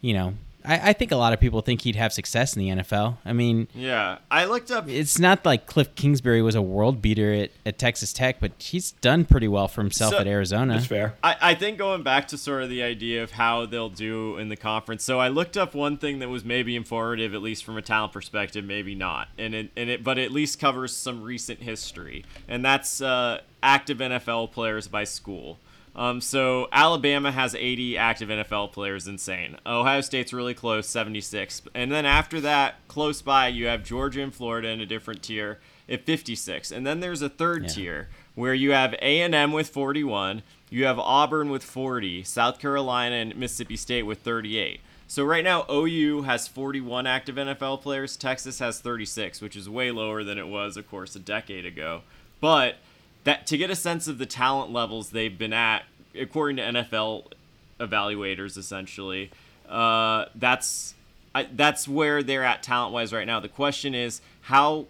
You 0.00 0.14
know, 0.14 0.34
I, 0.64 0.90
I, 0.90 0.92
think 0.94 1.12
a 1.12 1.16
lot 1.16 1.32
of 1.32 1.40
people 1.40 1.60
think 1.60 1.82
he'd 1.82 1.96
have 1.96 2.12
success 2.12 2.56
in 2.56 2.62
the 2.62 2.82
NFL. 2.82 3.18
I 3.24 3.32
mean, 3.32 3.68
yeah, 3.74 4.18
I 4.30 4.46
looked 4.46 4.70
up. 4.70 4.88
It's 4.88 5.18
not 5.18 5.44
like 5.44 5.66
Cliff 5.66 5.94
Kingsbury 5.94 6.40
was 6.42 6.54
a 6.54 6.62
world 6.62 7.02
beater 7.02 7.32
at, 7.32 7.50
at 7.66 7.78
Texas 7.78 8.12
Tech, 8.12 8.40
but 8.40 8.52
he's 8.58 8.92
done 8.92 9.24
pretty 9.24 9.48
well 9.48 9.68
for 9.68 9.82
himself 9.82 10.12
so, 10.12 10.18
at 10.18 10.26
Arizona. 10.26 10.74
That's 10.74 10.86
fair. 10.86 11.14
I, 11.22 11.36
I 11.40 11.54
think 11.54 11.78
going 11.78 12.02
back 12.02 12.28
to 12.28 12.38
sort 12.38 12.62
of 12.62 12.70
the 12.70 12.82
idea 12.82 13.22
of 13.22 13.32
how 13.32 13.66
they'll 13.66 13.90
do 13.90 14.38
in 14.38 14.48
the 14.48 14.56
conference. 14.56 15.04
So 15.04 15.20
I 15.20 15.28
looked 15.28 15.56
up 15.56 15.74
one 15.74 15.98
thing 15.98 16.20
that 16.20 16.28
was 16.28 16.44
maybe 16.44 16.76
informative, 16.76 17.34
at 17.34 17.42
least 17.42 17.64
from 17.64 17.76
a 17.76 17.82
talent 17.82 18.12
perspective, 18.12 18.64
maybe 18.64 18.94
not, 18.94 19.28
and 19.36 19.54
it, 19.54 19.70
and 19.76 19.90
it 19.90 20.02
but 20.02 20.18
at 20.18 20.32
least 20.32 20.58
covers 20.58 20.96
some 20.96 21.22
recent 21.22 21.60
history, 21.60 22.24
and 22.48 22.64
that's 22.64 23.00
uh, 23.00 23.40
active 23.62 23.98
NFL 23.98 24.52
players 24.52 24.88
by 24.88 25.04
school. 25.04 25.58
Um, 25.96 26.20
so 26.20 26.68
Alabama 26.72 27.30
has 27.30 27.54
80 27.54 27.96
active 27.96 28.28
NFL 28.28 28.72
players, 28.72 29.06
insane. 29.06 29.56
Ohio 29.64 30.00
State's 30.00 30.32
really 30.32 30.54
close, 30.54 30.88
76. 30.88 31.62
And 31.74 31.92
then 31.92 32.04
after 32.04 32.40
that, 32.40 32.76
close 32.88 33.22
by, 33.22 33.48
you 33.48 33.66
have 33.66 33.84
Georgia 33.84 34.22
and 34.22 34.34
Florida 34.34 34.68
in 34.68 34.80
a 34.80 34.86
different 34.86 35.22
tier 35.22 35.60
at 35.88 36.04
56. 36.04 36.72
And 36.72 36.86
then 36.86 37.00
there's 37.00 37.22
a 37.22 37.28
third 37.28 37.64
yeah. 37.64 37.68
tier 37.68 38.08
where 38.34 38.54
you 38.54 38.72
have 38.72 38.94
A&M 38.94 39.52
with 39.52 39.68
41, 39.68 40.42
you 40.68 40.86
have 40.86 40.98
Auburn 40.98 41.50
with 41.50 41.62
40, 41.62 42.24
South 42.24 42.58
Carolina 42.58 43.16
and 43.16 43.36
Mississippi 43.36 43.76
State 43.76 44.02
with 44.02 44.20
38. 44.22 44.80
So 45.06 45.22
right 45.22 45.44
now 45.44 45.64
OU 45.70 46.22
has 46.22 46.48
41 46.48 47.06
active 47.06 47.36
NFL 47.36 47.82
players, 47.82 48.16
Texas 48.16 48.58
has 48.58 48.80
36, 48.80 49.40
which 49.40 49.54
is 49.54 49.68
way 49.68 49.92
lower 49.92 50.24
than 50.24 50.38
it 50.38 50.48
was 50.48 50.76
of 50.76 50.88
course 50.90 51.14
a 51.14 51.20
decade 51.20 51.64
ago. 51.64 52.02
But 52.40 52.76
that 53.24 53.46
to 53.48 53.56
get 53.56 53.70
a 53.70 53.76
sense 53.76 54.08
of 54.08 54.18
the 54.18 54.26
talent 54.26 54.72
levels 54.72 55.10
they've 55.10 55.36
been 55.36 55.52
at, 55.52 55.84
according 56.18 56.56
to 56.56 56.62
NFL 56.62 57.32
evaluators, 57.80 58.56
essentially, 58.56 59.30
uh, 59.68 60.26
that's 60.34 60.94
I, 61.34 61.48
that's 61.52 61.88
where 61.88 62.22
they're 62.22 62.44
at 62.44 62.62
talent 62.62 62.92
wise 62.92 63.12
right 63.12 63.26
now. 63.26 63.40
The 63.40 63.48
question 63.48 63.94
is, 63.94 64.20
how 64.42 64.86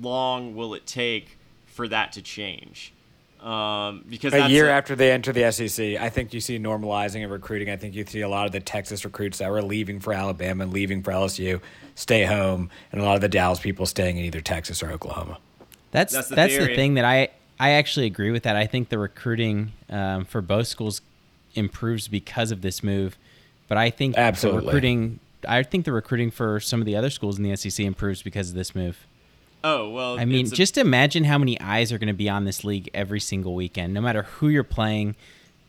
long 0.00 0.54
will 0.54 0.74
it 0.74 0.86
take 0.86 1.36
for 1.66 1.88
that 1.88 2.12
to 2.12 2.22
change? 2.22 2.92
Um, 3.40 4.04
because 4.08 4.34
a 4.34 4.48
year 4.48 4.68
a, 4.68 4.72
after 4.72 4.96
they 4.96 5.12
enter 5.12 5.32
the 5.32 5.50
SEC, 5.52 5.96
I 5.96 6.08
think 6.08 6.34
you 6.34 6.40
see 6.40 6.58
normalizing 6.58 7.24
of 7.24 7.30
recruiting. 7.30 7.70
I 7.70 7.76
think 7.76 7.94
you 7.94 8.04
see 8.04 8.20
a 8.20 8.28
lot 8.28 8.46
of 8.46 8.52
the 8.52 8.60
Texas 8.60 9.04
recruits 9.04 9.38
that 9.38 9.50
were 9.50 9.62
leaving 9.62 10.00
for 10.00 10.12
Alabama 10.12 10.64
and 10.64 10.72
leaving 10.72 11.02
for 11.02 11.12
LSU 11.12 11.60
stay 11.94 12.24
home, 12.24 12.70
and 12.92 13.00
a 13.00 13.04
lot 13.04 13.14
of 13.14 13.20
the 13.20 13.28
Dallas 13.28 13.60
people 13.60 13.86
staying 13.86 14.18
in 14.18 14.24
either 14.24 14.40
Texas 14.40 14.82
or 14.82 14.90
Oklahoma. 14.90 15.38
That's 15.90 16.12
that's 16.12 16.28
the, 16.28 16.34
that's 16.34 16.56
the 16.58 16.74
thing 16.74 16.94
that 16.94 17.04
I 17.04 17.28
I 17.60 17.70
actually 17.70 18.06
agree 18.06 18.30
with 18.30 18.44
that. 18.44 18.56
I 18.56 18.66
think 18.66 18.88
the 18.88 18.98
recruiting 18.98 19.72
um, 19.90 20.24
for 20.24 20.40
both 20.40 20.68
schools 20.68 21.00
improves 21.54 22.08
because 22.08 22.50
of 22.50 22.62
this 22.62 22.82
move, 22.82 23.16
but 23.66 23.76
I 23.78 23.90
think 23.90 24.16
Absolutely. 24.16 24.60
the 24.60 24.66
recruiting. 24.66 25.20
I 25.46 25.62
think 25.62 25.84
the 25.84 25.92
recruiting 25.92 26.30
for 26.30 26.60
some 26.60 26.80
of 26.80 26.86
the 26.86 26.96
other 26.96 27.10
schools 27.10 27.38
in 27.38 27.44
the 27.44 27.54
SEC 27.56 27.84
improves 27.84 28.22
because 28.22 28.50
of 28.50 28.54
this 28.54 28.74
move. 28.74 29.06
Oh 29.64 29.90
well, 29.90 30.18
I 30.18 30.24
mean, 30.24 30.46
a- 30.46 30.50
just 30.50 30.78
imagine 30.78 31.24
how 31.24 31.38
many 31.38 31.60
eyes 31.60 31.92
are 31.92 31.98
going 31.98 32.08
to 32.08 32.12
be 32.14 32.28
on 32.28 32.44
this 32.44 32.62
league 32.64 32.90
every 32.94 33.20
single 33.20 33.54
weekend, 33.54 33.92
no 33.92 34.00
matter 34.00 34.22
who 34.22 34.48
you're 34.48 34.62
playing, 34.62 35.16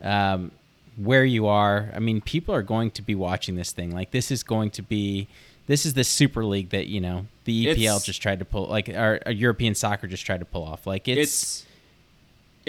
um, 0.01 0.51
where 0.96 1.25
you 1.25 1.48
are. 1.48 1.91
I 1.96 2.00
mean, 2.00 2.22
people 2.22 2.53
are 2.53 2.62
going 2.62 2.91
to 2.91 3.01
be 3.01 3.15
watching 3.15 3.55
this 3.55 3.72
thing. 3.72 3.91
Like 3.91 4.12
this 4.12 4.29
is 4.29 4.43
going 4.43 4.69
to 4.72 4.84
be 4.84 5.27
this 5.65 5.86
is 5.86 5.93
the 5.93 6.03
super 6.03 6.46
league 6.46 6.69
that 6.69 6.88
you 6.88 7.01
know 7.01 7.25
the 7.46 7.67
EPL 7.67 7.98
it's, 7.98 8.05
just 8.05 8.22
tried 8.22 8.39
to 8.39 8.46
pull, 8.46 8.67
like 8.67 8.89
our, 8.89 9.19
our, 9.25 9.31
European 9.31 9.74
soccer 9.74 10.08
just 10.08 10.25
tried 10.25 10.39
to 10.39 10.46
pull 10.46 10.63
off. 10.63 10.86
Like 10.86 11.08
it's, 11.08 11.19
it's 11.19 11.65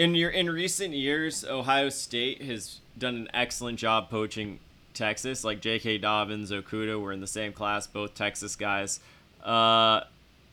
in 0.01 0.15
your 0.15 0.31
in 0.31 0.49
recent 0.49 0.95
years, 0.95 1.45
Ohio 1.45 1.89
State 1.89 2.41
has 2.41 2.79
done 2.97 3.15
an 3.15 3.27
excellent 3.35 3.77
job 3.77 4.09
poaching 4.09 4.57
Texas. 4.95 5.43
Like 5.43 5.61
J.K. 5.61 5.99
Dobbins, 5.99 6.49
Okudah 6.51 6.99
were 6.99 7.11
in 7.11 7.21
the 7.21 7.27
same 7.27 7.53
class, 7.53 7.85
both 7.85 8.15
Texas 8.15 8.55
guys, 8.55 8.99
uh, 9.43 10.01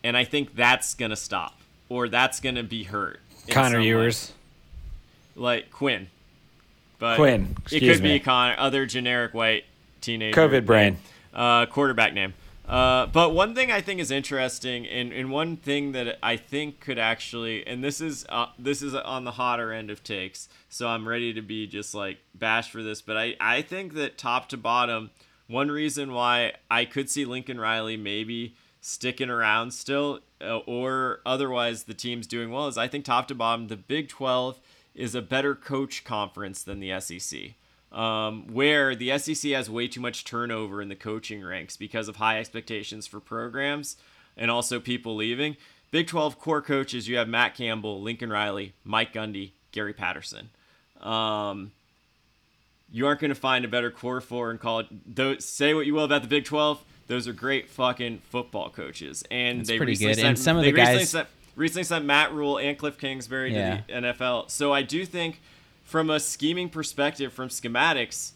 and 0.04 0.18
I 0.18 0.24
think 0.24 0.54
that's 0.54 0.92
gonna 0.94 1.16
stop 1.16 1.58
or 1.88 2.10
that's 2.10 2.40
gonna 2.40 2.62
be 2.62 2.84
hurt. 2.84 3.20
Connor 3.48 3.80
Ewers, 3.80 4.32
like 5.34 5.70
Quinn, 5.70 6.08
but 6.98 7.16
Quinn. 7.16 7.56
it 7.72 7.80
could 7.80 8.02
me. 8.02 8.18
be 8.18 8.20
Connor, 8.20 8.54
other 8.58 8.84
generic 8.84 9.32
white 9.32 9.64
teenager. 10.02 10.38
COVID 10.38 10.66
brain. 10.66 10.98
Uh, 11.32 11.64
quarterback 11.64 12.12
name. 12.12 12.34
Uh, 12.68 13.06
but 13.06 13.32
one 13.32 13.54
thing 13.54 13.72
I 13.72 13.80
think 13.80 13.98
is 13.98 14.10
interesting, 14.10 14.86
and, 14.86 15.10
and 15.10 15.30
one 15.30 15.56
thing 15.56 15.92
that 15.92 16.18
I 16.22 16.36
think 16.36 16.80
could 16.80 16.98
actually, 16.98 17.66
and 17.66 17.82
this 17.82 17.98
is 18.02 18.26
uh, 18.28 18.48
this 18.58 18.82
is 18.82 18.94
on 18.94 19.24
the 19.24 19.32
hotter 19.32 19.72
end 19.72 19.90
of 19.90 20.04
takes, 20.04 20.50
so 20.68 20.86
I'm 20.86 21.08
ready 21.08 21.32
to 21.32 21.40
be 21.40 21.66
just 21.66 21.94
like 21.94 22.18
bashed 22.34 22.70
for 22.70 22.82
this. 22.82 23.00
But 23.00 23.16
I 23.16 23.36
I 23.40 23.62
think 23.62 23.94
that 23.94 24.18
top 24.18 24.50
to 24.50 24.58
bottom, 24.58 25.10
one 25.46 25.70
reason 25.70 26.12
why 26.12 26.52
I 26.70 26.84
could 26.84 27.08
see 27.08 27.24
Lincoln 27.24 27.58
Riley 27.58 27.96
maybe 27.96 28.54
sticking 28.82 29.30
around 29.30 29.70
still, 29.70 30.20
uh, 30.42 30.58
or 30.58 31.20
otherwise 31.24 31.84
the 31.84 31.94
team's 31.94 32.26
doing 32.26 32.50
well, 32.50 32.68
is 32.68 32.76
I 32.76 32.86
think 32.86 33.06
top 33.06 33.28
to 33.28 33.34
bottom 33.34 33.68
the 33.68 33.76
Big 33.76 34.10
12 34.10 34.60
is 34.94 35.14
a 35.14 35.22
better 35.22 35.54
coach 35.54 36.04
conference 36.04 36.62
than 36.62 36.80
the 36.80 37.00
SEC 37.00 37.54
um, 37.92 38.46
where 38.52 38.94
the 38.94 39.16
SEC 39.18 39.50
has 39.52 39.70
way 39.70 39.88
too 39.88 40.00
much 40.00 40.24
turnover 40.24 40.82
in 40.82 40.88
the 40.88 40.96
coaching 40.96 41.42
ranks 41.42 41.76
because 41.76 42.08
of 42.08 42.16
high 42.16 42.38
expectations 42.38 43.06
for 43.06 43.20
programs 43.20 43.96
and 44.36 44.50
also 44.50 44.78
people 44.78 45.16
leaving. 45.16 45.56
Big 45.90 46.06
12 46.06 46.38
core 46.38 46.60
coaches, 46.60 47.08
you 47.08 47.16
have 47.16 47.28
Matt 47.28 47.54
Campbell, 47.54 48.02
Lincoln 48.02 48.30
Riley, 48.30 48.74
Mike 48.84 49.14
Gundy, 49.14 49.52
Gary 49.72 49.94
Patterson. 49.94 50.50
Um, 51.00 51.72
you 52.90 53.06
aren't 53.06 53.20
going 53.20 53.30
to 53.30 53.34
find 53.34 53.64
a 53.64 53.68
better 53.68 53.90
core 53.90 54.20
four 54.20 54.50
in 54.50 54.58
college. 54.58 54.86
Though, 55.06 55.38
say 55.38 55.72
what 55.74 55.86
you 55.86 55.94
will 55.94 56.04
about 56.04 56.22
the 56.22 56.28
Big 56.28 56.44
12, 56.44 56.84
those 57.06 57.26
are 57.26 57.32
great 57.32 57.70
fucking 57.70 58.18
football 58.30 58.68
coaches, 58.68 59.24
and 59.30 59.60
That's 59.60 59.68
they 59.70 59.76
pretty 59.78 59.92
recently 59.92 60.14
good. 60.14 60.20
Sent, 60.20 60.28
and 60.28 60.38
some 60.38 60.56
of 60.58 60.64
the 60.64 60.72
guys 60.72 61.10
sent, 61.10 61.28
recently 61.56 61.84
sent 61.84 62.04
Matt 62.04 62.32
Rhule 62.32 62.58
and 62.58 62.76
Cliff 62.76 62.98
Kingsbury 62.98 63.54
yeah. 63.54 63.78
to 63.78 63.84
the 63.86 63.92
NFL. 63.92 64.50
So 64.50 64.72
I 64.72 64.82
do 64.82 65.06
think 65.06 65.40
from 65.88 66.10
a 66.10 66.20
scheming 66.20 66.68
perspective, 66.68 67.32
from 67.32 67.48
schematics. 67.48 68.32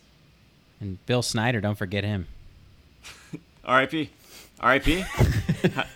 And 0.80 1.04
Bill 1.04 1.20
Snyder, 1.20 1.60
don't 1.60 1.76
forget 1.76 2.02
him. 2.02 2.26
R.I.P. 3.64 4.08
R.I.P. 4.58 5.00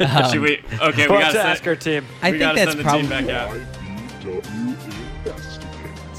um, 0.01 0.31
Should 0.31 0.43
we? 0.43 0.63
Okay, 0.81 1.09
we 1.09 1.19
gotta 1.19 1.41
ask 1.41 1.67
our 1.67 1.75
team. 1.75 2.05
I 2.23 2.31
we 2.31 2.39
think 2.39 2.57
that's 2.57 2.75
probably. 2.75 3.33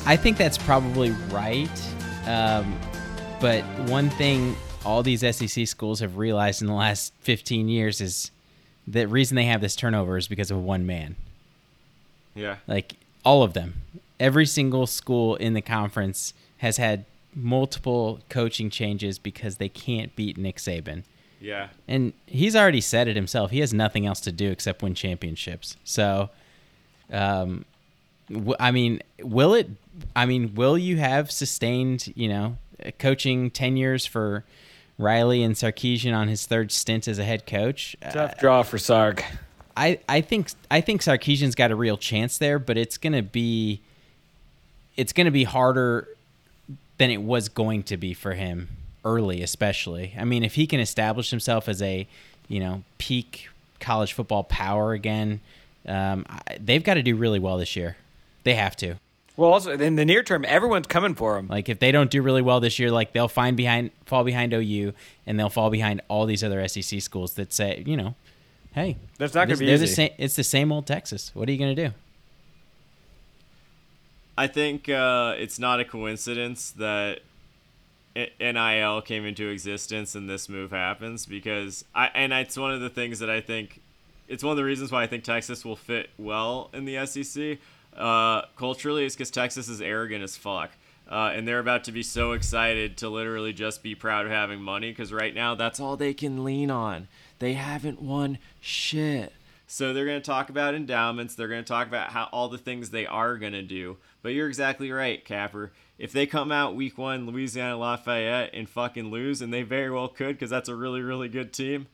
I 0.06 0.16
think 0.16 0.38
that's 0.38 0.58
probably 0.58 1.12
right. 1.30 1.94
Um, 2.26 2.78
but 3.40 3.64
one 3.88 4.10
thing 4.10 4.56
all 4.84 5.04
these 5.04 5.22
SEC 5.36 5.68
schools 5.68 6.00
have 6.00 6.18
realized 6.18 6.62
in 6.62 6.68
the 6.68 6.74
last 6.74 7.14
15 7.20 7.70
years 7.70 8.02
is 8.02 8.32
the 8.88 9.08
reason 9.08 9.36
they 9.36 9.46
have 9.46 9.62
this 9.62 9.76
turnover 9.76 10.18
is 10.18 10.28
because 10.28 10.50
of 10.50 10.64
one 10.64 10.86
man. 10.86 11.16
Yeah. 12.36 12.56
Like 12.68 12.96
all 13.24 13.44
of 13.44 13.54
them 13.54 13.82
every 14.20 14.46
single 14.46 14.88
school 14.88 15.36
in 15.36 15.54
the 15.54 15.62
conference 15.62 16.34
has 16.58 16.78
had 16.78 17.06
multiple 17.36 18.20
coaching 18.30 18.70
changes 18.70 19.20
because 19.20 19.58
they 19.58 19.70
can't 19.70 20.16
beat 20.16 20.38
Nick 20.38 20.58
Saban. 20.58 21.04
Yeah. 21.40 21.68
And 21.88 22.14
he's 22.26 22.56
already 22.56 22.82
said 22.82 23.08
it 23.08 23.16
himself. 23.16 23.52
He 23.52 23.60
has 23.60 23.74
nothing 23.74 24.08
else 24.08 24.20
to 24.22 24.32
do 24.32 24.50
except 24.50 24.82
win 24.82 24.96
championships. 24.96 25.78
So, 25.84 26.30
um, 27.12 27.66
w- 28.30 28.56
I 28.60 28.72
mean, 28.72 29.02
will 29.22 29.54
it? 29.54 29.70
I 30.16 30.26
mean, 30.26 30.56
will 30.56 30.78
you 30.78 30.98
have 30.98 31.32
sustained, 31.32 32.12
you 32.16 32.28
know, 32.28 32.58
coaching 32.98 33.52
tenures 33.52 34.06
for 34.06 34.46
Riley 34.98 35.44
and 35.44 35.56
Sarkisian 35.56 36.16
on 36.16 36.28
his 36.28 36.46
third 36.46 36.72
stint 36.72 37.08
as 37.08 37.20
a 37.20 37.24
head 37.24 37.46
coach? 37.46 37.96
Tough 38.02 38.32
uh, 38.32 38.40
draw 38.40 38.64
for 38.64 38.80
Sark. 38.80 39.24
I, 39.76 40.00
I 40.10 40.22
think 40.22 40.50
I 40.72 40.82
think 40.82 41.02
Sarkisian's 41.02 41.54
got 41.54 41.70
a 41.70 41.76
real 41.76 41.98
chance 41.98 42.40
there, 42.40 42.58
but 42.58 42.78
it's 42.78 42.98
going 42.98 43.14
to 43.14 43.22
be 43.22 43.82
it's 44.98 45.14
going 45.14 45.26
to 45.26 45.32
be 45.32 45.44
harder 45.46 46.08
than 46.98 47.10
it 47.12 47.22
was 47.22 47.48
going 47.50 47.84
to 47.84 47.98
be 47.98 48.14
for 48.14 48.34
him 48.34 48.70
early, 49.06 49.42
especially. 49.44 50.14
I 50.18 50.26
mean, 50.26 50.44
if 50.44 50.56
he 50.56 50.68
can 50.68 50.80
establish 50.80 51.30
himself 51.30 51.70
as 51.70 51.82
a, 51.82 52.08
you 52.48 52.60
know, 52.60 52.84
peak 52.98 53.48
college 53.80 54.14
football 54.14 54.44
power 54.44 54.94
again, 54.94 55.40
Um, 55.88 56.26
I, 56.30 56.58
they've 56.60 56.84
got 56.84 56.96
to 56.96 57.04
do 57.04 57.16
really 57.16 57.40
well 57.40 57.58
this 57.58 57.76
year. 57.78 57.96
They 58.44 58.56
have 58.56 58.76
to. 58.78 58.96
Well, 59.38 59.54
also 59.54 59.72
in 59.78 59.96
the 59.96 60.04
near 60.04 60.24
term, 60.24 60.44
everyone's 60.46 60.88
coming 60.88 61.14
for 61.16 61.36
them. 61.36 61.48
Like 61.48 61.70
if 61.70 61.80
they 61.80 61.92
don't 61.92 62.10
do 62.12 62.22
really 62.24 62.42
well 62.42 62.60
this 62.60 62.80
year, 62.80 62.90
like 62.92 63.14
they'll 63.14 63.28
find 63.30 63.56
behind, 63.56 63.92
fall 64.06 64.24
behind 64.24 64.52
OU, 64.54 64.94
and 65.28 65.40
they'll 65.40 65.50
fall 65.50 65.70
behind 65.70 66.02
all 66.10 66.26
these 66.26 66.44
other 66.44 66.68
SEC 66.68 67.02
schools 67.02 67.36
that 67.36 67.54
say, 67.54 67.84
you 67.86 67.96
know, 67.96 68.16
hey, 68.74 68.98
That's 69.20 69.34
not 69.36 69.48
gonna 69.48 69.58
be 69.60 69.68
they're 69.68 69.78
the 69.78 69.84
easy. 69.86 69.94
same. 69.94 70.10
It's 70.18 70.36
the 70.36 70.44
same 70.44 70.72
old 70.72 70.88
Texas. 70.88 71.32
What 71.36 71.48
are 71.48 71.52
you 71.52 71.60
gonna 71.60 71.76
do? 71.76 71.92
I 74.38 74.48
think 74.48 74.88
uh, 74.88 75.34
it's 75.38 75.58
not 75.58 75.80
a 75.80 75.86
coincidence 75.86 76.72
that 76.72 77.22
NIL 78.40 79.02
came 79.02 79.26
into 79.26 79.50
existence 79.50 80.16
and 80.16 80.30
this 80.30 80.48
move 80.48 80.72
happens 80.72 81.26
because 81.26 81.86
I 81.94 82.08
and 82.14 82.34
it's 82.34 82.58
one 82.58 82.72
of 82.72 82.82
the 82.82 82.90
things 82.90 83.20
that 83.20 83.30
I 83.30 83.42
think 83.42 83.82
it's 84.28 84.44
one 84.44 84.52
of 84.52 84.58
the 84.58 84.64
reasons 84.64 84.92
why 84.92 85.04
I 85.04 85.08
think 85.08 85.24
Texas 85.24 85.64
will 85.64 85.76
fit 85.76 86.10
well 86.18 86.70
in 86.74 86.86
the 86.86 87.06
SEC 87.06 87.60
uh, 87.96 88.44
culturally 88.56 89.06
is 89.06 89.16
because 89.16 89.32
Texas 89.32 89.68
is 89.70 89.82
arrogant 89.82 90.24
as 90.24 90.36
fuck. 90.38 90.72
Uh, 91.10 91.32
and 91.34 91.48
they're 91.48 91.60
about 91.60 91.86
to 91.86 91.92
be 91.92 92.04
so 92.04 92.34
excited 92.34 92.98
to 92.98 93.08
literally 93.08 93.54
just 93.54 93.82
be 93.82 93.96
proud 93.96 94.26
of 94.26 94.32
having 94.32 94.62
money 94.62 94.92
because 94.92 95.14
right 95.14 95.34
now 95.34 95.56
that's 95.56 95.80
all 95.80 95.96
they 95.96 96.14
can 96.14 96.44
lean 96.44 96.70
on. 96.70 97.08
They 97.40 97.54
haven't 97.54 98.02
won 98.02 98.40
shit. 98.60 99.32
So 99.70 99.94
they're 99.94 100.06
going 100.06 100.22
to 100.22 100.26
talk 100.26 100.50
about 100.50 100.76
endowments. 100.76 101.36
They're 101.36 101.50
going 101.50 101.64
to 101.64 101.68
talk 101.68 101.88
about 101.88 102.12
how 102.12 102.30
all 102.32 102.48
the 102.48 102.58
things 102.58 102.90
they 102.90 103.06
are 103.06 103.38
going 103.38 103.52
to 103.52 103.62
do. 103.62 103.98
But 104.22 104.30
you're 104.30 104.48
exactly 104.48 104.92
right, 104.92 105.24
Capper. 105.24 105.74
If 105.98 106.14
they 106.14 106.26
come 106.26 106.52
out 106.54 106.76
week 106.76 106.98
one, 106.98 107.26
Louisiana 107.26 107.78
Lafayette, 107.78 108.52
and 108.54 108.70
fucking 108.70 109.12
lose, 109.12 109.42
and 109.42 109.54
they 109.54 109.64
very 109.64 109.92
well 109.92 110.08
could 110.08 110.36
because 110.36 110.50
that's 110.50 110.70
a 110.70 110.76
really, 110.76 111.02
really 111.02 111.28
good 111.28 111.52
team, 111.52 111.88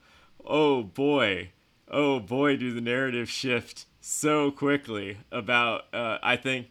oh 0.46 0.84
boy. 0.84 1.50
Oh 1.89 2.20
boy, 2.20 2.58
do 2.58 2.74
the 2.74 2.82
narrative 2.82 3.30
shift 3.30 3.86
so 4.01 4.51
quickly 4.51 5.18
about, 5.32 5.94
uh, 5.94 6.18
I 6.22 6.36
think, 6.38 6.68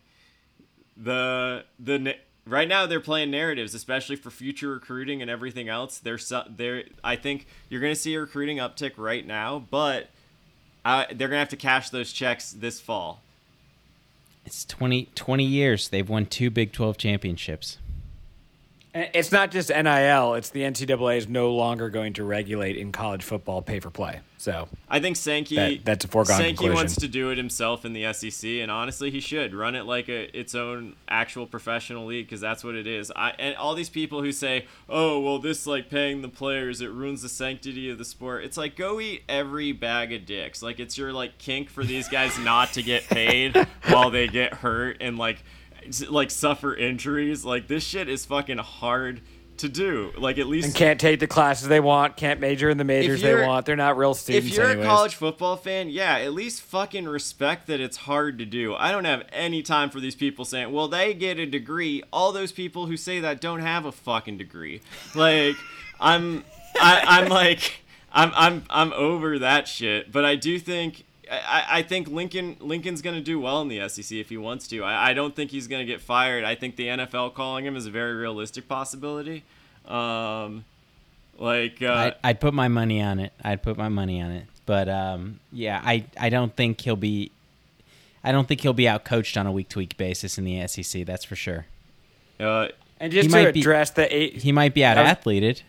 the 0.96 1.64
the 1.78 2.16
right 2.46 2.68
now 2.68 2.86
they're 2.86 3.00
playing 3.00 3.30
narratives, 3.30 3.74
especially 3.74 4.16
for 4.16 4.30
future 4.30 4.70
recruiting 4.70 5.22
and 5.22 5.30
everything 5.30 5.68
else. 5.68 5.98
They're 5.98 6.18
they're 6.50 6.84
I 7.02 7.16
think 7.16 7.46
you're 7.68 7.80
gonna 7.80 7.94
see 7.94 8.14
a 8.14 8.20
recruiting 8.20 8.58
uptick 8.58 8.92
right 8.96 9.26
now, 9.26 9.58
but 9.70 10.10
they're 10.84 11.28
gonna 11.28 11.38
have 11.38 11.48
to 11.50 11.56
cash 11.56 11.90
those 11.90 12.12
checks 12.12 12.52
this 12.52 12.80
fall. 12.80 13.20
It's 14.44 14.64
20, 14.64 15.08
20 15.14 15.44
years. 15.44 15.88
They've 15.88 16.08
won 16.08 16.26
two 16.26 16.50
Big 16.50 16.72
Twelve 16.72 16.98
championships. 16.98 17.78
It's 18.94 19.32
not 19.32 19.50
just 19.50 19.70
NIL. 19.70 20.34
It's 20.34 20.50
the 20.50 20.60
NCAA 20.62 21.16
is 21.16 21.26
no 21.26 21.54
longer 21.54 21.88
going 21.88 22.12
to 22.14 22.24
regulate 22.24 22.76
in 22.76 22.92
college 22.92 23.22
football 23.24 23.62
pay 23.62 23.80
for 23.80 23.90
play. 23.90 24.20
So 24.36 24.68
I 24.86 25.00
think 25.00 25.16
Sankey 25.16 25.56
That- 25.56 25.84
that's 25.84 26.04
a 26.04 26.08
foregone 26.08 26.36
Sankey 26.36 26.48
conclusion. 26.56 26.74
wants 26.74 26.96
to 26.96 27.08
do 27.08 27.30
it 27.30 27.38
himself 27.38 27.84
in 27.86 27.94
the 27.94 28.04
SEC, 28.12 28.60
and 28.60 28.70
honestly, 28.70 29.10
he 29.10 29.20
should 29.20 29.54
run 29.54 29.74
it 29.76 29.84
like 29.84 30.08
a 30.10 30.36
its 30.36 30.54
own 30.54 30.96
actual 31.08 31.46
professional 31.46 32.04
league 32.06 32.26
because 32.26 32.40
that's 32.40 32.62
what 32.64 32.74
it 32.74 32.86
is. 32.86 33.10
I 33.16 33.30
and 33.38 33.56
all 33.56 33.74
these 33.74 33.88
people 33.88 34.20
who 34.20 34.32
say, 34.32 34.66
"Oh, 34.90 35.20
well, 35.20 35.38
this 35.38 35.66
like 35.66 35.88
paying 35.88 36.20
the 36.22 36.28
players, 36.28 36.80
it 36.82 36.90
ruins 36.90 37.22
the 37.22 37.28
sanctity 37.30 37.88
of 37.88 37.96
the 37.98 38.04
sport." 38.04 38.44
It's 38.44 38.56
like 38.58 38.76
go 38.76 39.00
eat 39.00 39.22
every 39.28 39.72
bag 39.72 40.12
of 40.12 40.26
dicks. 40.26 40.60
Like 40.60 40.80
it's 40.80 40.98
your 40.98 41.12
like 41.12 41.38
kink 41.38 41.70
for 41.70 41.84
these 41.84 42.08
guys 42.08 42.36
not 42.40 42.72
to 42.72 42.82
get 42.82 43.04
paid 43.08 43.56
while 43.88 44.10
they 44.10 44.26
get 44.28 44.54
hurt 44.54 44.96
and 45.00 45.16
like 45.16 45.44
like 46.08 46.30
suffer 46.30 46.74
injuries. 46.74 47.44
Like 47.44 47.68
this 47.68 47.84
shit 47.84 48.08
is 48.08 48.24
fucking 48.24 48.58
hard 48.58 49.20
to 49.58 49.68
do. 49.68 50.12
Like 50.18 50.38
at 50.38 50.46
least 50.46 50.66
and 50.66 50.74
can't 50.74 51.00
take 51.00 51.20
the 51.20 51.26
classes 51.26 51.68
they 51.68 51.80
want, 51.80 52.16
can't 52.16 52.40
major 52.40 52.68
in 52.68 52.78
the 52.78 52.84
majors 52.84 53.22
they 53.22 53.34
want. 53.34 53.66
They're 53.66 53.76
not 53.76 53.96
real 53.96 54.14
students. 54.14 54.48
if 54.48 54.56
you're 54.56 54.66
anyways. 54.66 54.86
a 54.86 54.88
college 54.88 55.14
football 55.14 55.56
fan, 55.56 55.88
yeah, 55.88 56.18
at 56.18 56.32
least 56.32 56.62
fucking 56.62 57.06
respect 57.06 57.66
that 57.68 57.80
it's 57.80 57.98
hard 57.98 58.38
to 58.38 58.44
do. 58.44 58.74
I 58.74 58.92
don't 58.92 59.04
have 59.04 59.24
any 59.32 59.62
time 59.62 59.90
for 59.90 60.00
these 60.00 60.14
people 60.14 60.44
saying, 60.44 60.72
"Well, 60.72 60.88
they 60.88 61.14
get 61.14 61.38
a 61.38 61.46
degree." 61.46 62.02
All 62.12 62.32
those 62.32 62.52
people 62.52 62.86
who 62.86 62.96
say 62.96 63.20
that 63.20 63.40
don't 63.40 63.60
have 63.60 63.84
a 63.84 63.92
fucking 63.92 64.38
degree. 64.38 64.80
Like, 65.14 65.56
I'm, 66.00 66.44
I, 66.80 67.02
I'm 67.06 67.28
like, 67.28 67.82
I'm, 68.12 68.32
I'm, 68.34 68.64
I'm 68.70 68.92
over 68.92 69.38
that 69.38 69.68
shit. 69.68 70.10
But 70.12 70.24
I 70.24 70.36
do 70.36 70.58
think. 70.58 71.04
I, 71.30 71.64
I 71.68 71.82
think 71.82 72.08
Lincoln 72.08 72.56
Lincoln's 72.60 73.00
going 73.02 73.14
to 73.16 73.22
do 73.22 73.40
well 73.40 73.60
in 73.62 73.68
the 73.68 73.88
SEC 73.88 74.12
if 74.18 74.28
he 74.28 74.36
wants 74.36 74.66
to. 74.68 74.82
I, 74.82 75.10
I 75.10 75.14
don't 75.14 75.34
think 75.36 75.50
he's 75.50 75.66
going 75.68 75.84
to 75.86 75.90
get 75.90 76.00
fired. 76.00 76.44
I 76.44 76.54
think 76.54 76.76
the 76.76 76.88
NFL 76.88 77.34
calling 77.34 77.64
him 77.64 77.76
is 77.76 77.86
a 77.86 77.90
very 77.90 78.14
realistic 78.14 78.68
possibility. 78.68 79.44
Um, 79.86 80.64
like 81.38 81.80
uh, 81.82 81.86
I, 81.92 82.14
I'd 82.24 82.40
put 82.40 82.54
my 82.54 82.68
money 82.68 83.00
on 83.00 83.18
it. 83.18 83.32
I'd 83.42 83.62
put 83.62 83.76
my 83.76 83.88
money 83.88 84.20
on 84.20 84.30
it. 84.32 84.46
But 84.66 84.88
um, 84.88 85.40
yeah, 85.52 85.80
I, 85.84 86.04
I 86.18 86.28
don't 86.28 86.54
think 86.54 86.80
he'll 86.80 86.96
be. 86.96 87.30
I 88.24 88.30
don't 88.30 88.46
think 88.46 88.60
he'll 88.60 88.72
be 88.72 88.86
out 88.88 89.04
coached 89.04 89.36
on 89.36 89.46
a 89.46 89.52
week 89.52 89.68
to 89.70 89.78
week 89.78 89.96
basis 89.96 90.38
in 90.38 90.44
the 90.44 90.66
SEC. 90.68 91.04
That's 91.06 91.24
for 91.24 91.34
sure. 91.36 91.66
uh, 92.38 92.68
and 93.00 93.12
just 93.12 93.26
he 93.26 93.28
to 93.32 93.44
might 93.44 93.52
be- 93.54 93.60
address 93.60 93.90
the 93.90 94.14
eight, 94.16 94.36
He 94.42 94.52
might 94.52 94.74
be 94.74 94.84
out 94.84 94.96
I 94.98 95.02
was- 95.02 95.10
athleted. 95.10 95.62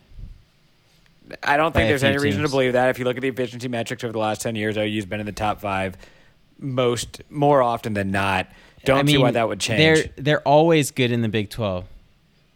I 1.41 1.57
don't 1.57 1.73
think 1.73 1.87
there's 1.87 2.03
any 2.03 2.17
reason 2.17 2.43
to 2.43 2.49
believe 2.49 2.73
that. 2.73 2.89
If 2.89 2.99
you 2.99 3.05
look 3.05 3.15
at 3.17 3.21
the 3.21 3.27
efficiency 3.29 3.67
metrics 3.67 4.03
over 4.03 4.11
the 4.13 4.19
last 4.19 4.41
ten 4.41 4.55
years, 4.55 4.77
OU's 4.77 5.05
been 5.05 5.19
in 5.19 5.25
the 5.25 5.31
top 5.31 5.61
five 5.61 5.95
most 6.59 7.21
more 7.29 7.61
often 7.61 7.93
than 7.93 8.11
not. 8.11 8.47
Don't 8.85 8.99
I 8.99 9.03
mean, 9.03 9.15
see 9.15 9.21
why 9.21 9.31
that 9.31 9.47
would 9.47 9.59
change. 9.59 9.79
They're 9.79 10.09
they're 10.23 10.41
always 10.47 10.91
good 10.91 11.11
in 11.11 11.21
the 11.21 11.29
Big 11.29 11.49
Twelve. 11.49 11.85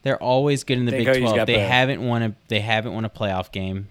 They're 0.04 0.22
always 0.22 0.64
good 0.64 0.78
in 0.78 0.86
the 0.86 0.92
Big 0.92 1.08
OU's 1.08 1.18
Twelve. 1.32 1.48
They 1.48 1.54
the- 1.56 1.60
haven't 1.62 2.06
won 2.06 2.22
a 2.24 2.36
they 2.50 2.60
haven't 2.60 2.94
won 2.94 3.06
a 3.06 3.10
playoff 3.10 3.52
game. 3.52 3.88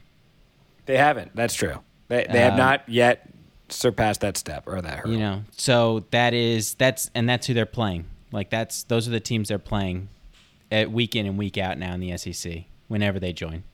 They 0.86 0.96
haven't. 0.96 1.34
That's 1.34 1.54
true. 1.54 1.80
They, 2.08 2.26
they 2.30 2.40
have 2.40 2.52
Um, 2.52 2.58
not 2.58 2.88
yet 2.88 3.28
surpassed 3.68 4.20
that 4.20 4.36
step 4.36 4.64
or 4.66 4.80
that 4.80 4.98
hurdle. 4.98 5.12
You 5.12 5.18
know, 5.18 5.42
so 5.56 6.04
that 6.10 6.34
is 6.34 6.74
that's 6.74 7.10
and 7.14 7.28
that's 7.28 7.46
who 7.46 7.54
they're 7.54 7.66
playing. 7.66 8.04
Like 8.30 8.50
that's 8.50 8.84
those 8.84 9.08
are 9.08 9.10
the 9.10 9.20
teams 9.20 9.48
they're 9.48 9.58
playing, 9.58 10.08
at 10.70 10.90
week 10.92 11.16
in 11.16 11.26
and 11.26 11.36
week 11.38 11.58
out 11.58 11.78
now 11.78 11.94
in 11.94 12.00
the 12.00 12.16
SEC. 12.16 12.64
Whenever 12.88 13.18
they 13.18 13.32
join, 13.32 13.64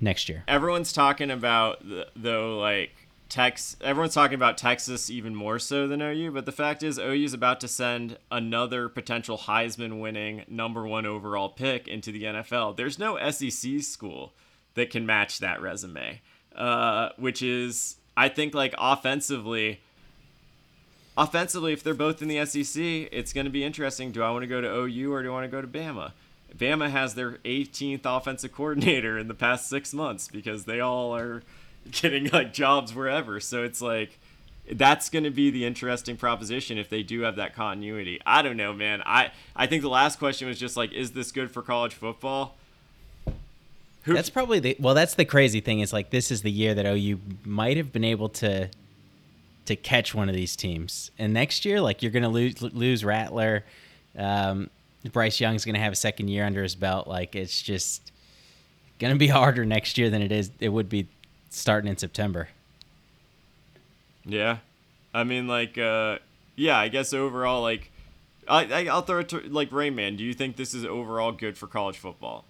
next 0.00 0.28
year. 0.28 0.44
everyone's 0.48 0.92
talking 0.92 1.30
about 1.30 1.80
th- 1.82 2.08
though 2.16 2.58
like 2.58 2.90
Tex 3.28 3.76
everyone's 3.80 4.14
talking 4.14 4.34
about 4.34 4.58
Texas 4.58 5.08
even 5.08 5.34
more 5.36 5.58
so 5.60 5.86
than 5.86 6.02
OU, 6.02 6.32
but 6.32 6.46
the 6.46 6.52
fact 6.52 6.82
is 6.82 6.98
OU 6.98 7.24
is 7.24 7.32
about 7.32 7.60
to 7.60 7.68
send 7.68 8.18
another 8.30 8.88
potential 8.88 9.38
Heisman 9.38 10.00
winning 10.00 10.44
number 10.48 10.84
1 10.84 11.06
overall 11.06 11.48
pick 11.48 11.86
into 11.86 12.10
the 12.10 12.24
NFL. 12.24 12.76
There's 12.76 12.98
no 12.98 13.16
SEC 13.30 13.82
school 13.82 14.32
that 14.74 14.90
can 14.90 15.06
match 15.06 15.38
that 15.38 15.62
resume. 15.62 16.20
Uh, 16.56 17.10
which 17.16 17.40
is 17.40 17.96
I 18.16 18.28
think 18.28 18.52
like 18.52 18.74
offensively 18.76 19.80
offensively 21.16 21.72
if 21.72 21.84
they're 21.84 21.94
both 21.94 22.22
in 22.22 22.28
the 22.28 22.44
SEC, 22.44 22.82
it's 22.82 23.32
going 23.32 23.44
to 23.44 23.50
be 23.50 23.62
interesting. 23.62 24.10
Do 24.10 24.22
I 24.22 24.30
want 24.30 24.42
to 24.42 24.48
go 24.48 24.60
to 24.60 24.68
OU 24.68 25.12
or 25.12 25.22
do 25.22 25.30
I 25.30 25.32
want 25.32 25.44
to 25.44 25.48
go 25.48 25.62
to 25.62 25.68
Bama? 25.68 26.12
Bama 26.56 26.90
has 26.90 27.14
their 27.14 27.32
18th 27.44 28.02
offensive 28.04 28.52
coordinator 28.52 29.18
in 29.18 29.28
the 29.28 29.34
past 29.34 29.68
six 29.68 29.94
months 29.94 30.28
because 30.28 30.64
they 30.64 30.80
all 30.80 31.14
are 31.14 31.42
getting 31.90 32.28
like 32.30 32.52
jobs 32.52 32.94
wherever. 32.94 33.40
So 33.40 33.62
it's 33.62 33.80
like 33.80 34.18
that's 34.70 35.10
going 35.10 35.24
to 35.24 35.30
be 35.30 35.50
the 35.50 35.64
interesting 35.64 36.16
proposition 36.16 36.78
if 36.78 36.88
they 36.88 37.02
do 37.02 37.22
have 37.22 37.36
that 37.36 37.54
continuity. 37.54 38.20
I 38.24 38.42
don't 38.42 38.56
know, 38.56 38.72
man. 38.72 39.02
I 39.04 39.32
I 39.56 39.66
think 39.66 39.82
the 39.82 39.88
last 39.88 40.18
question 40.18 40.48
was 40.48 40.58
just 40.58 40.76
like, 40.76 40.92
is 40.92 41.12
this 41.12 41.32
good 41.32 41.50
for 41.50 41.62
college 41.62 41.94
football? 41.94 42.56
Who, 44.04 44.14
That's 44.14 44.30
probably 44.30 44.60
the 44.60 44.76
well. 44.78 44.94
That's 44.94 45.14
the 45.14 45.26
crazy 45.26 45.60
thing 45.60 45.80
is 45.80 45.92
like 45.92 46.10
this 46.10 46.30
is 46.30 46.40
the 46.40 46.50
year 46.50 46.74
that 46.74 46.86
OU 46.86 47.20
might 47.44 47.76
have 47.76 47.92
been 47.92 48.04
able 48.04 48.30
to 48.30 48.70
to 49.66 49.76
catch 49.76 50.14
one 50.14 50.30
of 50.30 50.34
these 50.34 50.56
teams, 50.56 51.10
and 51.18 51.34
next 51.34 51.66
year 51.66 51.82
like 51.82 52.02
you're 52.02 52.12
gonna 52.12 52.30
lose 52.30 52.62
lose 52.62 53.04
Rattler. 53.04 53.64
Um, 54.16 54.70
Bryce 55.12 55.40
Young's 55.40 55.64
gonna 55.64 55.78
have 55.78 55.92
a 55.92 55.96
second 55.96 56.28
year 56.28 56.44
under 56.44 56.62
his 56.62 56.74
belt. 56.74 57.06
Like 57.08 57.34
it's 57.34 57.62
just 57.62 58.12
gonna 58.98 59.16
be 59.16 59.28
harder 59.38 59.64
next 59.64 59.96
year 59.98 60.10
than 60.10 60.22
it 60.22 60.32
is. 60.32 60.50
It 60.60 60.68
would 60.70 60.88
be 60.88 61.06
starting 61.50 61.90
in 61.90 61.96
September. 61.96 62.48
Yeah, 64.24 64.58
I 65.14 65.24
mean, 65.24 65.48
like, 65.48 65.78
uh, 65.78 66.18
yeah, 66.56 66.78
I 66.78 66.88
guess 66.88 67.12
overall, 67.14 67.62
like, 67.62 67.90
I, 68.46 68.64
I 68.66 68.86
I'll 68.86 69.02
throw 69.02 69.20
it 69.20 69.28
to 69.30 69.40
like 69.48 69.72
Rain 69.72 69.94
Man, 69.94 70.16
Do 70.16 70.24
you 70.24 70.34
think 70.34 70.56
this 70.56 70.74
is 70.74 70.84
overall 70.84 71.32
good 71.32 71.56
for 71.56 71.66
college 71.66 71.96
football? 71.96 72.44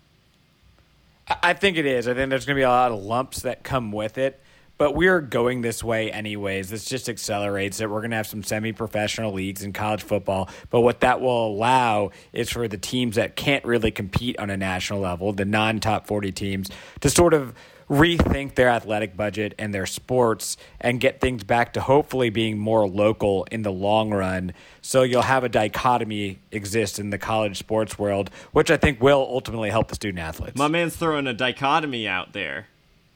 I- 1.29 1.37
I 1.43 1.53
think 1.53 1.77
it 1.77 1.87
is. 1.87 2.09
I 2.09 2.15
think 2.15 2.29
there's 2.31 2.45
going 2.45 2.57
to 2.57 2.61
be 2.61 2.65
a 2.65 2.69
lot 2.69 2.91
of 2.91 3.01
lumps 3.03 3.43
that 3.43 3.63
come 3.63 3.93
with 3.93 4.19
it, 4.19 4.41
but 4.81 4.95
we're 4.95 5.21
going 5.21 5.61
this 5.61 5.85
way 5.85 6.11
anyways. 6.11 6.71
This 6.71 6.87
just 6.87 7.11
accelerates 7.11 7.83
it. 7.83 7.91
We're 7.91 8.01
going 8.01 8.13
to 8.13 8.17
have 8.17 8.27
some 8.27 8.43
semi 8.43 8.73
professional 8.73 9.31
leagues 9.31 9.63
in 9.63 9.75
college 9.75 10.03
football, 10.03 10.49
but 10.71 10.81
what 10.81 11.01
that 11.01 11.21
will 11.21 11.49
allow 11.49 12.13
is 12.33 12.49
for 12.49 12.67
the 12.67 12.79
teams 12.79 13.17
that 13.17 13.37
can't 13.37 13.63
really 13.67 13.91
compete 13.91 14.39
on 14.39 14.49
a 14.49 14.57
national 14.57 15.01
level, 15.01 15.35
the 15.35 15.45
non 15.45 15.81
top 15.81 16.07
40 16.07 16.33
teams, 16.33 16.71
to 17.01 17.11
sort 17.11 17.35
of 17.35 17.53
rethink 17.91 18.55
their 18.55 18.71
athletic 18.71 19.19
budget 19.19 19.55
and 19.59 19.75
their 19.75 19.85
sports 19.85 20.57
and 20.81 20.99
get 20.99 21.21
things 21.21 21.45
back 21.45 21.75
to 21.75 21.83
hopefully 21.83 22.31
being 22.31 22.57
more 22.57 22.89
local 22.89 23.47
in 23.51 23.61
the 23.61 23.73
long 23.73 24.11
run. 24.11 24.55
So 24.81 25.03
you'll 25.03 25.21
have 25.21 25.45
a 25.45 25.51
dichotomy 25.51 26.39
exist 26.53 26.99
in 26.99 27.11
the 27.11 27.19
college 27.19 27.59
sports 27.59 27.99
world, 27.99 28.31
which 28.53 28.71
I 28.71 28.79
think 28.79 29.03
will 29.03 29.27
ultimately 29.29 29.69
help 29.69 29.89
the 29.89 29.95
student 29.95 30.21
athletes. 30.21 30.57
My 30.57 30.69
man's 30.69 30.97
throwing 30.97 31.27
a 31.27 31.35
dichotomy 31.35 32.09
out 32.09 32.33
there. 32.33 32.69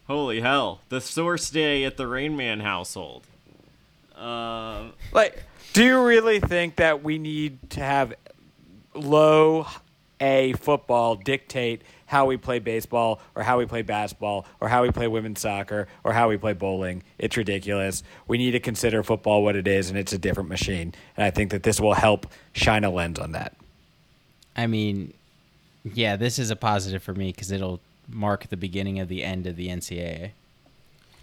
Holy 0.06 0.40
hell! 0.40 0.80
The 0.90 1.00
source 1.00 1.48
day 1.50 1.84
at 1.84 1.96
the 1.96 2.06
Rain 2.06 2.36
Man 2.36 2.60
household. 2.60 3.24
Um, 4.16 4.92
Like, 5.12 5.42
do 5.72 5.82
you 5.84 6.04
really 6.04 6.40
think 6.40 6.76
that 6.76 7.02
we 7.02 7.18
need 7.18 7.70
to 7.70 7.80
have 7.80 8.14
low 8.94 9.66
A 10.20 10.52
football 10.54 11.16
dictate 11.16 11.82
how 12.06 12.26
we 12.26 12.36
play 12.36 12.58
baseball 12.58 13.20
or 13.34 13.42
how 13.42 13.58
we 13.58 13.66
play 13.66 13.82
basketball 13.82 14.46
or 14.60 14.68
how 14.68 14.82
we 14.82 14.90
play 14.90 15.08
women's 15.08 15.40
soccer 15.40 15.88
or 16.04 16.12
how 16.12 16.28
we 16.28 16.36
play 16.36 16.52
bowling? 16.52 17.02
It's 17.18 17.36
ridiculous. 17.36 18.02
We 18.28 18.38
need 18.38 18.52
to 18.52 18.60
consider 18.60 19.02
football 19.02 19.42
what 19.42 19.56
it 19.56 19.66
is, 19.66 19.88
and 19.88 19.98
it's 19.98 20.12
a 20.12 20.18
different 20.18 20.48
machine. 20.50 20.94
And 21.16 21.24
I 21.24 21.30
think 21.30 21.50
that 21.50 21.62
this 21.62 21.80
will 21.80 21.94
help 21.94 22.26
shine 22.52 22.84
a 22.84 22.90
lens 22.90 23.18
on 23.18 23.32
that. 23.32 23.56
I 24.54 24.66
mean, 24.66 25.14
yeah, 25.82 26.16
this 26.16 26.38
is 26.38 26.50
a 26.50 26.56
positive 26.56 27.02
for 27.02 27.14
me 27.14 27.32
because 27.32 27.50
it'll 27.50 27.80
mark 28.08 28.48
the 28.48 28.56
beginning 28.56 28.98
of 29.00 29.08
the 29.08 29.22
end 29.24 29.46
of 29.46 29.56
the 29.56 29.68
NCAA. 29.68 30.30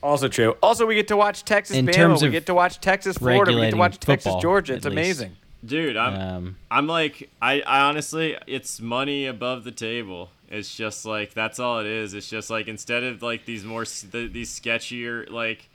Also 0.04 0.28
true. 0.28 0.56
Also, 0.63 0.86
we 0.88 0.96
get 0.96 1.08
to 1.10 1.17
watch 1.17 1.46
Texas 1.46 1.78
In 1.78 1.86
Bama. 1.86 1.94
terms 1.94 2.24
We 2.24 2.30
get 2.32 2.48
to 2.48 2.54
watch 2.56 2.80
Texas 2.80 3.17
Florida. 3.17 3.39
We 3.39 3.46
get 3.46 3.46
to 3.52 3.56
regulating 3.58 3.80
watch 3.80 4.00
Texas 4.00 4.34
Georgia. 4.41 4.74
at 4.74 4.78
It's 4.78 4.86
least. 4.86 4.96
amazing. 4.98 5.36
dude, 5.63 5.96
I'm 5.96 6.20
Um, 6.36 6.58
I'm 6.72 6.88
like 6.88 7.30
I, 7.41 7.62
I 7.62 7.82
honestly 7.82 8.36
it's 8.48 8.80
money 8.82 9.28
above 9.28 9.63
the 9.63 9.72
table. 9.72 10.32
It's 10.50 10.76
just 10.76 11.06
like 11.06 11.34
that's 11.36 11.60
all 11.60 11.80
it 11.80 11.86
is. 11.86 12.15
It's 12.15 12.28
just 12.30 12.50
like 12.50 12.67
instead 12.67 13.04
of 13.04 13.22
like 13.22 13.46
these 13.46 13.63
more 13.63 13.86
the, 13.86 14.28
these 14.28 14.50
sketchier 14.60 15.30
like 15.30 15.70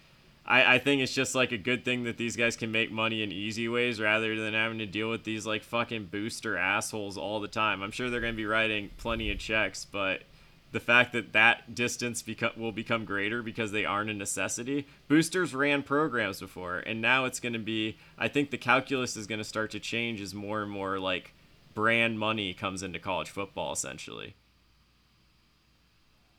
I, 0.45 0.75
I 0.75 0.79
think 0.81 1.03
it's 1.03 1.15
just 1.15 1.35
like 1.37 1.53
a 1.53 1.59
good 1.59 1.85
thing 1.85 2.03
that 2.05 2.17
these 2.19 2.35
guys 2.37 2.57
can 2.57 2.71
make 2.73 2.91
money 2.91 3.23
in 3.23 3.31
easy 3.31 3.69
ways 3.69 4.01
rather 4.01 4.35
than 4.41 4.55
having 4.55 4.79
to 4.79 4.87
deal 4.87 5.09
with 5.09 5.23
these 5.25 5.47
like 5.47 5.63
fucking 5.63 6.07
booster 6.07 6.57
assholes 6.57 7.17
all 7.17 7.39
the 7.41 7.49
time. 7.49 7.81
I'm 7.83 7.91
sure 7.93 8.11
they're 8.11 8.21
going 8.21 8.33
to 8.35 8.37
be 8.37 8.47
writing 8.47 8.91
plenty 8.97 9.31
of 9.33 9.39
checks, 9.39 9.85
but 9.85 10.23
the 10.73 10.81
fact 10.81 11.13
that 11.13 11.33
that 11.33 11.75
distance 11.75 12.23
become, 12.23 12.53
will 12.57 12.73
become 12.73 13.05
greater 13.05 13.43
because 13.43 13.73
they 13.73 13.85
aren't 13.85 14.11
a 14.11 14.15
necessity. 14.15 14.87
Boosters 15.09 15.55
ran 15.55 15.83
programs 15.83 16.41
before, 16.41 16.79
and 16.79 17.01
now 17.01 17.25
it's 17.25 17.41
going 17.41 17.53
to 17.53 17.59
be. 17.59 17.97
I 18.19 18.29
think 18.29 18.51
the 18.51 18.59
calculus 18.59 19.17
is 19.17 19.27
going 19.27 19.39
to 19.39 19.45
start 19.45 19.71
to 19.73 19.81
change 19.81 20.21
as 20.21 20.35
more 20.35 20.63
and 20.63 20.71
more 20.71 20.99
like 20.99 21.35
brand 21.75 22.19
money 22.19 22.53
comes 22.53 22.83
into 22.83 22.99
college 22.99 23.31
football, 23.31 23.73
essentially. 23.73 24.35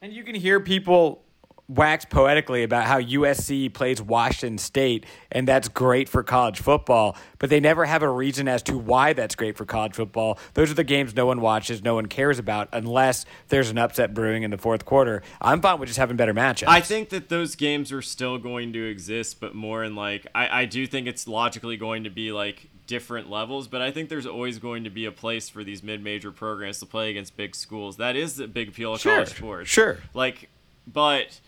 And 0.02 0.14
you 0.14 0.24
can 0.24 0.36
hear 0.36 0.60
people 0.60 1.24
wax 1.70 2.06
poetically 2.06 2.64
about 2.64 2.86
how 2.86 3.00
USC 3.02 3.74
plays 3.74 4.02
Washington 4.02 4.58
State, 4.58 5.06
and 5.32 5.48
that's 5.48 5.68
great 5.68 6.08
for 6.08 6.24
college 6.24 6.60
football, 6.62 7.18
but 7.40 7.50
they 7.50 7.60
never 7.60 7.84
have 7.86 8.04
a 8.04 8.10
reason 8.10 8.48
as 8.48 8.62
to 8.64 8.78
why 8.78 9.12
that's 9.14 9.36
great 9.36 9.58
for 9.58 9.66
college 9.66 9.94
football. 9.94 10.40
Those 10.54 10.72
are 10.72 10.76
the 10.76 10.86
games 10.86 11.14
no 11.16 11.26
one 11.26 11.42
watches, 11.42 11.84
no 11.84 11.96
one 11.96 12.06
cares 12.06 12.40
about, 12.40 12.70
unless 12.72 13.26
there's 13.50 13.70
an 13.70 13.78
upset 13.78 14.14
brewing 14.14 14.44
in 14.44 14.52
the 14.52 14.58
fourth 14.58 14.86
quarter. 14.86 15.22
I'm 15.42 15.62
fine 15.62 15.78
with 15.80 15.88
just 15.88 16.00
having 16.00 16.16
better 16.16 16.34
matchups. 16.34 16.68
I 16.70 16.80
think 16.80 17.10
that 17.10 17.28
those 17.28 17.56
games 17.56 17.92
are 17.92 18.02
still 18.02 18.38
going 18.38 18.72
to 18.74 18.84
exist, 18.90 19.40
but 19.42 19.54
more 19.54 19.84
in 19.84 19.96
like 19.96 20.26
I, 20.34 20.62
I 20.62 20.66
do 20.66 20.88
think 20.88 21.06
it's 21.08 21.28
logically 21.28 21.76
going 21.76 22.06
to 22.06 22.10
be 22.10 22.32
like 22.32 22.70
different 22.88 23.30
levels, 23.30 23.68
but 23.68 23.82
I 23.82 23.92
think 23.92 24.08
there's 24.08 24.26
always 24.26 24.60
going 24.60 24.86
to 24.86 24.90
be 24.90 25.04
a 25.04 25.12
place 25.12 25.50
for 25.50 25.62
these 25.66 25.84
mid-major 25.84 26.32
programs 26.32 26.80
to 26.80 26.86
play 26.86 27.10
against 27.10 27.36
big 27.36 27.54
schools. 27.54 27.98
That 27.98 28.16
is 28.16 28.38
the 28.38 28.48
big 28.48 28.70
appeal 28.70 28.94
of 28.94 29.02
Sure, 29.02 29.16
college 29.16 29.36
sports. 29.36 29.70
sure. 29.70 29.98
Like, 30.14 30.50
but 30.88 31.42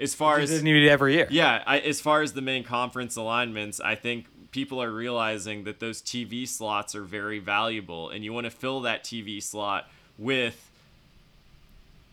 as 0.00 0.14
far 0.14 0.38
as 0.38 0.50
doesn't 0.50 0.64
need 0.64 0.84
it 0.84 0.88
every 0.88 1.14
year. 1.14 1.26
yeah, 1.30 1.62
I, 1.66 1.78
as 1.78 2.00
far 2.00 2.22
as 2.22 2.32
the 2.32 2.42
main 2.42 2.64
conference 2.64 3.16
alignments, 3.16 3.80
I 3.80 3.94
think 3.94 4.26
people 4.50 4.82
are 4.82 4.90
realizing 4.90 5.64
that 5.64 5.80
those 5.80 6.00
TV 6.00 6.46
slots 6.48 6.94
are 6.94 7.02
very 7.02 7.38
valuable, 7.38 8.10
and 8.10 8.24
you 8.24 8.32
want 8.32 8.44
to 8.44 8.50
fill 8.50 8.80
that 8.82 9.04
TV 9.04 9.42
slot 9.42 9.88
with 10.18 10.70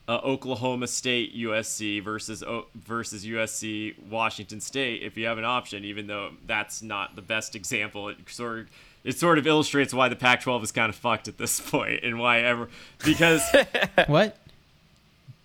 uh, 0.08 0.20
Oklahoma 0.24 0.88
State 0.88 1.36
USC 1.36 2.04
versus 2.04 2.44
o- 2.44 2.66
versus 2.76 3.26
USC 3.26 3.96
Washington 4.10 4.60
State 4.60 5.02
if 5.04 5.18
you 5.18 5.26
have 5.28 5.38
an 5.38 5.46
option, 5.46 5.86
even 5.86 6.08
though 6.08 6.32
that's 6.46 6.82
not 6.82 7.16
the 7.16 7.22
best 7.22 7.56
example. 7.56 8.10
It 8.10 8.18
sort 8.28 8.60
of 8.60 8.68
it 9.04 9.18
sort 9.18 9.38
of 9.38 9.48
illustrates 9.48 9.94
why 9.94 10.10
the 10.10 10.16
Pac-12 10.16 10.64
is 10.64 10.72
kind 10.72 10.90
of 10.90 10.96
fucked 10.96 11.28
at 11.28 11.38
this 11.38 11.60
point, 11.72 12.04
and 12.04 12.20
why 12.20 12.40
ever 12.42 12.68
because 13.06 13.42
what? 14.08 14.38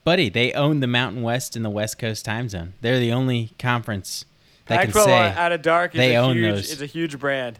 Buddy, 0.08 0.30
they 0.30 0.54
own 0.54 0.80
the 0.80 0.86
Mountain 0.86 1.20
West 1.20 1.54
and 1.54 1.62
the 1.62 1.68
West 1.68 1.98
Coast 1.98 2.24
time 2.24 2.48
zone. 2.48 2.72
They're 2.80 2.98
the 2.98 3.12
only 3.12 3.50
conference 3.58 4.24
that 4.64 4.80
can 4.80 4.90
Pac-12 4.90 5.04
say 5.04 5.32
out 5.36 5.52
of 5.52 5.60
dark 5.60 5.94
is 5.94 5.98
they 5.98 6.14
a 6.14 6.22
own 6.22 6.34
huge, 6.34 6.54
those. 6.54 6.70
is 6.72 6.80
a 6.80 6.86
huge 6.86 7.18
brand. 7.18 7.58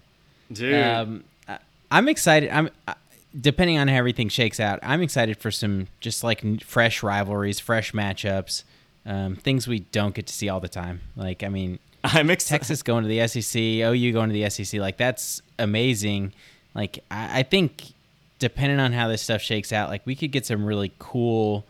dude. 0.50 0.82
Um, 0.82 1.24
I- 1.46 1.58
I'm 1.90 2.08
excited. 2.08 2.48
I'm 2.48 2.70
uh, 2.86 2.94
depending 3.38 3.76
on 3.76 3.88
how 3.88 3.96
everything 3.96 4.30
shakes 4.30 4.60
out. 4.60 4.78
I'm 4.82 5.02
excited 5.02 5.36
for 5.36 5.50
some 5.50 5.88
just 6.00 6.24
like 6.24 6.62
fresh 6.62 7.02
rivalries, 7.02 7.60
fresh 7.60 7.92
matchups, 7.92 8.62
um, 9.04 9.36
things 9.36 9.68
we 9.68 9.80
don't 9.80 10.14
get 10.14 10.26
to 10.28 10.32
see 10.32 10.48
all 10.48 10.60
the 10.60 10.70
time. 10.70 11.02
Like, 11.16 11.42
I 11.42 11.50
mean, 11.50 11.78
I'm 12.02 12.30
excited. 12.30 12.60
Texas 12.60 12.82
going 12.82 13.02
to 13.04 13.08
the 13.10 13.28
SEC, 13.28 13.60
OU 13.60 14.12
going 14.14 14.30
to 14.30 14.32
the 14.32 14.48
SEC, 14.48 14.80
like 14.80 14.96
that's 14.96 15.42
amazing. 15.58 16.32
Like, 16.74 17.04
I, 17.10 17.40
I 17.40 17.42
think 17.42 17.92
depending 18.38 18.80
on 18.80 18.94
how 18.94 19.06
this 19.06 19.20
stuff 19.20 19.42
shakes 19.42 19.70
out, 19.70 19.90
like 19.90 20.00
we 20.06 20.14
could 20.16 20.32
get 20.32 20.46
some 20.46 20.64
really 20.64 20.92
cool, 20.98 21.66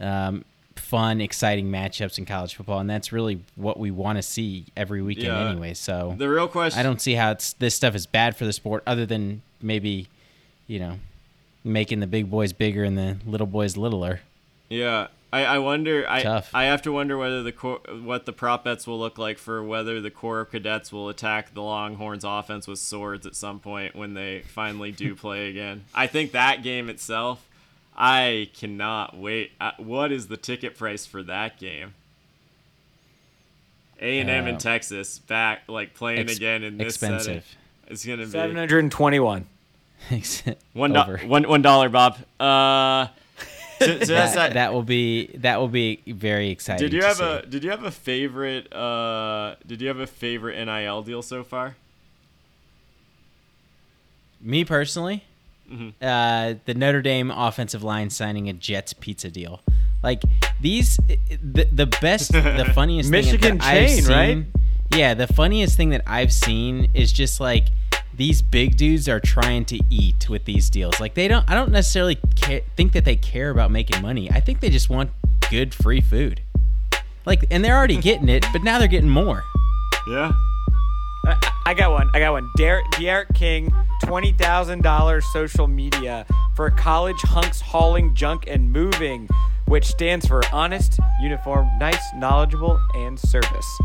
um, 0.00 0.44
fun, 0.76 1.20
exciting 1.20 1.66
matchups 1.70 2.18
in 2.18 2.26
college 2.26 2.54
football, 2.54 2.78
and 2.80 2.88
that's 2.88 3.12
really 3.12 3.40
what 3.56 3.78
we 3.78 3.90
want 3.90 4.18
to 4.18 4.22
see 4.22 4.66
every 4.76 5.02
weekend 5.02 5.26
Yeah. 5.28 5.48
anyway. 5.50 5.74
So 5.74 6.14
The 6.16 6.28
real 6.28 6.48
question 6.48 6.78
I 6.78 6.82
don't 6.82 7.00
see 7.00 7.14
how 7.14 7.30
it's 7.32 7.54
this 7.54 7.74
stuff 7.74 7.94
is 7.94 8.06
bad 8.06 8.36
for 8.36 8.44
the 8.44 8.52
sport, 8.52 8.82
other 8.86 9.06
than 9.06 9.42
maybe, 9.62 10.08
you 10.66 10.78
know, 10.78 10.98
making 11.64 12.00
the 12.00 12.06
big 12.06 12.30
boys 12.30 12.52
bigger 12.52 12.84
and 12.84 12.96
the 12.96 13.16
little 13.26 13.46
boys 13.46 13.76
littler. 13.76 14.20
Yeah, 14.68 15.08
I, 15.32 15.44
I 15.44 15.58
wonder. 15.58 16.04
I 16.08 16.22
Tough. 16.22 16.50
I 16.54 16.64
have 16.64 16.82
to 16.82 16.92
wonder 16.92 17.16
whether 17.18 17.42
the 17.42 17.52
cor- 17.52 17.80
what 18.02 18.26
the 18.26 18.32
prop 18.32 18.64
bets 18.64 18.86
will 18.86 18.98
look 18.98 19.16
like 19.18 19.38
for 19.38 19.62
whether 19.62 20.00
the 20.00 20.10
Corps 20.10 20.40
of 20.40 20.50
Cadets 20.50 20.92
will 20.92 21.08
attack 21.08 21.54
the 21.54 21.62
Longhorns 21.62 22.24
offense 22.24 22.66
with 22.68 22.78
swords 22.78 23.26
at 23.26 23.34
some 23.34 23.58
point 23.60 23.94
when 23.96 24.14
they 24.14 24.40
finally 24.46 24.92
do 24.92 25.14
play 25.24 25.48
again. 25.48 25.84
I 25.94 26.06
think 26.06 26.32
that 26.32 26.62
game 26.62 26.88
itself, 26.88 27.44
I 27.96 28.50
cannot 28.54 29.16
wait. 29.16 29.52
Uh, 29.60 29.72
what 29.78 30.12
is 30.12 30.28
the 30.28 30.36
ticket 30.36 30.76
price 30.76 31.06
for 31.06 31.22
that 31.22 31.58
game? 31.58 31.94
A 34.00 34.18
and 34.18 34.28
M 34.28 34.44
Uh, 34.44 34.48
in 34.48 34.58
Texas 34.58 35.18
back 35.18 35.62
like 35.68 35.94
playing 35.94 36.20
ex- 36.28 36.36
again 36.36 36.62
in 36.62 36.76
this 36.76 36.96
setting. 36.96 37.42
It's 37.88 38.04
gonna 38.04 38.24
be 38.24 38.30
721. 38.30 39.46
one, 40.74 40.92
one 41.26 41.48
one 41.48 41.62
dollar, 41.62 41.88
Bob. 41.88 42.18
Uh, 42.38 43.06
so, 43.78 43.86
so 44.00 44.14
that, 44.14 44.34
that. 44.34 44.52
that 44.54 44.72
will 44.74 44.82
be 44.82 45.28
that 45.38 45.58
will 45.58 45.68
be 45.68 46.02
very 46.06 46.50
exciting. 46.50 46.84
Did 46.84 46.92
you 46.92 47.00
to 47.00 47.06
have 47.06 47.16
see. 47.16 47.24
a 47.24 47.46
Did 47.46 47.64
you 47.64 47.70
have 47.70 47.84
a 47.84 47.90
favorite? 47.90 48.70
Uh, 48.72 49.54
did 49.66 49.80
you 49.80 49.88
have 49.88 50.00
a 50.00 50.06
favorite 50.06 50.62
NIL 50.62 51.02
deal 51.02 51.22
so 51.22 51.42
far? 51.42 51.76
me 54.40 54.64
personally? 54.64 55.24
Mm-hmm. 55.70 55.88
Uh, 56.00 56.54
the 56.64 56.74
Notre 56.74 57.02
Dame 57.02 57.30
offensive 57.30 57.82
line 57.82 58.10
signing 58.10 58.48
a 58.48 58.52
Jets 58.52 58.92
pizza 58.92 59.30
deal. 59.30 59.60
Like 60.02 60.22
these, 60.60 60.96
the 61.42 61.64
the 61.72 61.86
best, 61.86 62.32
the 62.32 62.70
funniest 62.74 63.10
thing 63.10 63.24
Michigan 63.24 63.58
that 63.58 63.66
I've 63.66 63.88
chain, 63.88 64.02
seen, 64.02 64.12
right? 64.12 64.44
Yeah, 64.94 65.14
the 65.14 65.26
funniest 65.26 65.76
thing 65.76 65.90
that 65.90 66.02
I've 66.06 66.32
seen 66.32 66.90
is 66.94 67.12
just 67.12 67.40
like 67.40 67.64
these 68.16 68.40
big 68.42 68.76
dudes 68.76 69.08
are 69.08 69.20
trying 69.20 69.64
to 69.66 69.80
eat 69.90 70.28
with 70.28 70.44
these 70.44 70.70
deals. 70.70 71.00
Like 71.00 71.14
they 71.14 71.28
don't, 71.28 71.48
I 71.50 71.54
don't 71.54 71.70
necessarily 71.72 72.16
ca- 72.40 72.62
think 72.76 72.92
that 72.92 73.04
they 73.04 73.16
care 73.16 73.50
about 73.50 73.70
making 73.70 74.00
money. 74.00 74.30
I 74.30 74.40
think 74.40 74.60
they 74.60 74.70
just 74.70 74.88
want 74.88 75.10
good 75.50 75.74
free 75.74 76.00
food. 76.00 76.40
Like, 77.26 77.44
and 77.50 77.64
they're 77.64 77.76
already 77.76 77.96
getting 78.00 78.28
it, 78.28 78.46
but 78.52 78.62
now 78.62 78.78
they're 78.78 78.88
getting 78.88 79.10
more. 79.10 79.42
Yeah. 80.08 80.32
I, 81.26 81.52
I 81.66 81.74
got 81.74 81.90
one. 81.90 82.08
I 82.14 82.20
got 82.20 82.32
one. 82.32 82.48
Der- 82.56 82.82
Derek 82.98 83.34
King, 83.34 83.74
twenty 84.02 84.32
thousand 84.32 84.82
dollars 84.82 85.24
social 85.32 85.66
media 85.66 86.26
for 86.54 86.70
college 86.70 87.20
hunks 87.22 87.60
hauling 87.60 88.14
junk 88.14 88.44
and 88.46 88.70
moving, 88.72 89.28
which 89.66 89.86
stands 89.86 90.26
for 90.26 90.42
honest, 90.52 90.98
uniform, 91.20 91.68
nice, 91.78 92.02
knowledgeable, 92.14 92.80
and 92.94 93.18
service. 93.18 93.78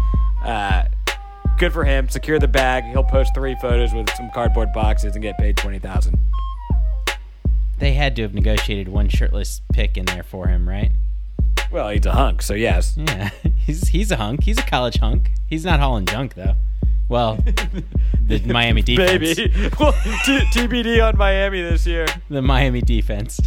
Uh, 0.43 0.83
good 1.57 1.73
for 1.73 1.83
him. 1.83 2.09
Secure 2.09 2.39
the 2.39 2.47
bag. 2.47 2.83
He'll 2.85 3.03
post 3.03 3.33
three 3.33 3.55
photos 3.61 3.93
with 3.93 4.09
some 4.11 4.29
cardboard 4.31 4.73
boxes 4.73 5.13
and 5.15 5.21
get 5.21 5.37
paid 5.37 5.57
twenty 5.57 5.79
thousand. 5.79 6.17
They 7.79 7.93
had 7.93 8.15
to 8.17 8.21
have 8.21 8.33
negotiated 8.33 8.89
one 8.89 9.09
shirtless 9.09 9.61
pick 9.73 9.97
in 9.97 10.05
there 10.05 10.23
for 10.23 10.47
him, 10.47 10.69
right? 10.69 10.91
Well, 11.71 11.89
he's 11.89 12.05
a 12.05 12.11
hunk, 12.11 12.41
so 12.41 12.53
yes. 12.53 12.95
Yeah, 12.97 13.29
he's 13.65 13.87
he's 13.87 14.11
a 14.11 14.17
hunk. 14.17 14.43
He's 14.43 14.59
a 14.59 14.63
college 14.63 14.97
hunk. 14.97 15.31
He's 15.47 15.65
not 15.65 15.79
hauling 15.79 16.05
junk 16.05 16.35
though. 16.35 16.55
Well, 17.11 17.35
the 18.27 18.39
Miami 18.45 18.81
defense. 18.81 19.35
Baby, 19.35 19.51
TBD 19.51 21.05
on 21.05 21.17
Miami 21.17 21.61
this 21.61 21.85
year. 21.85 22.05
The 22.29 22.41
Miami 22.41 22.81
defense. 22.81 23.37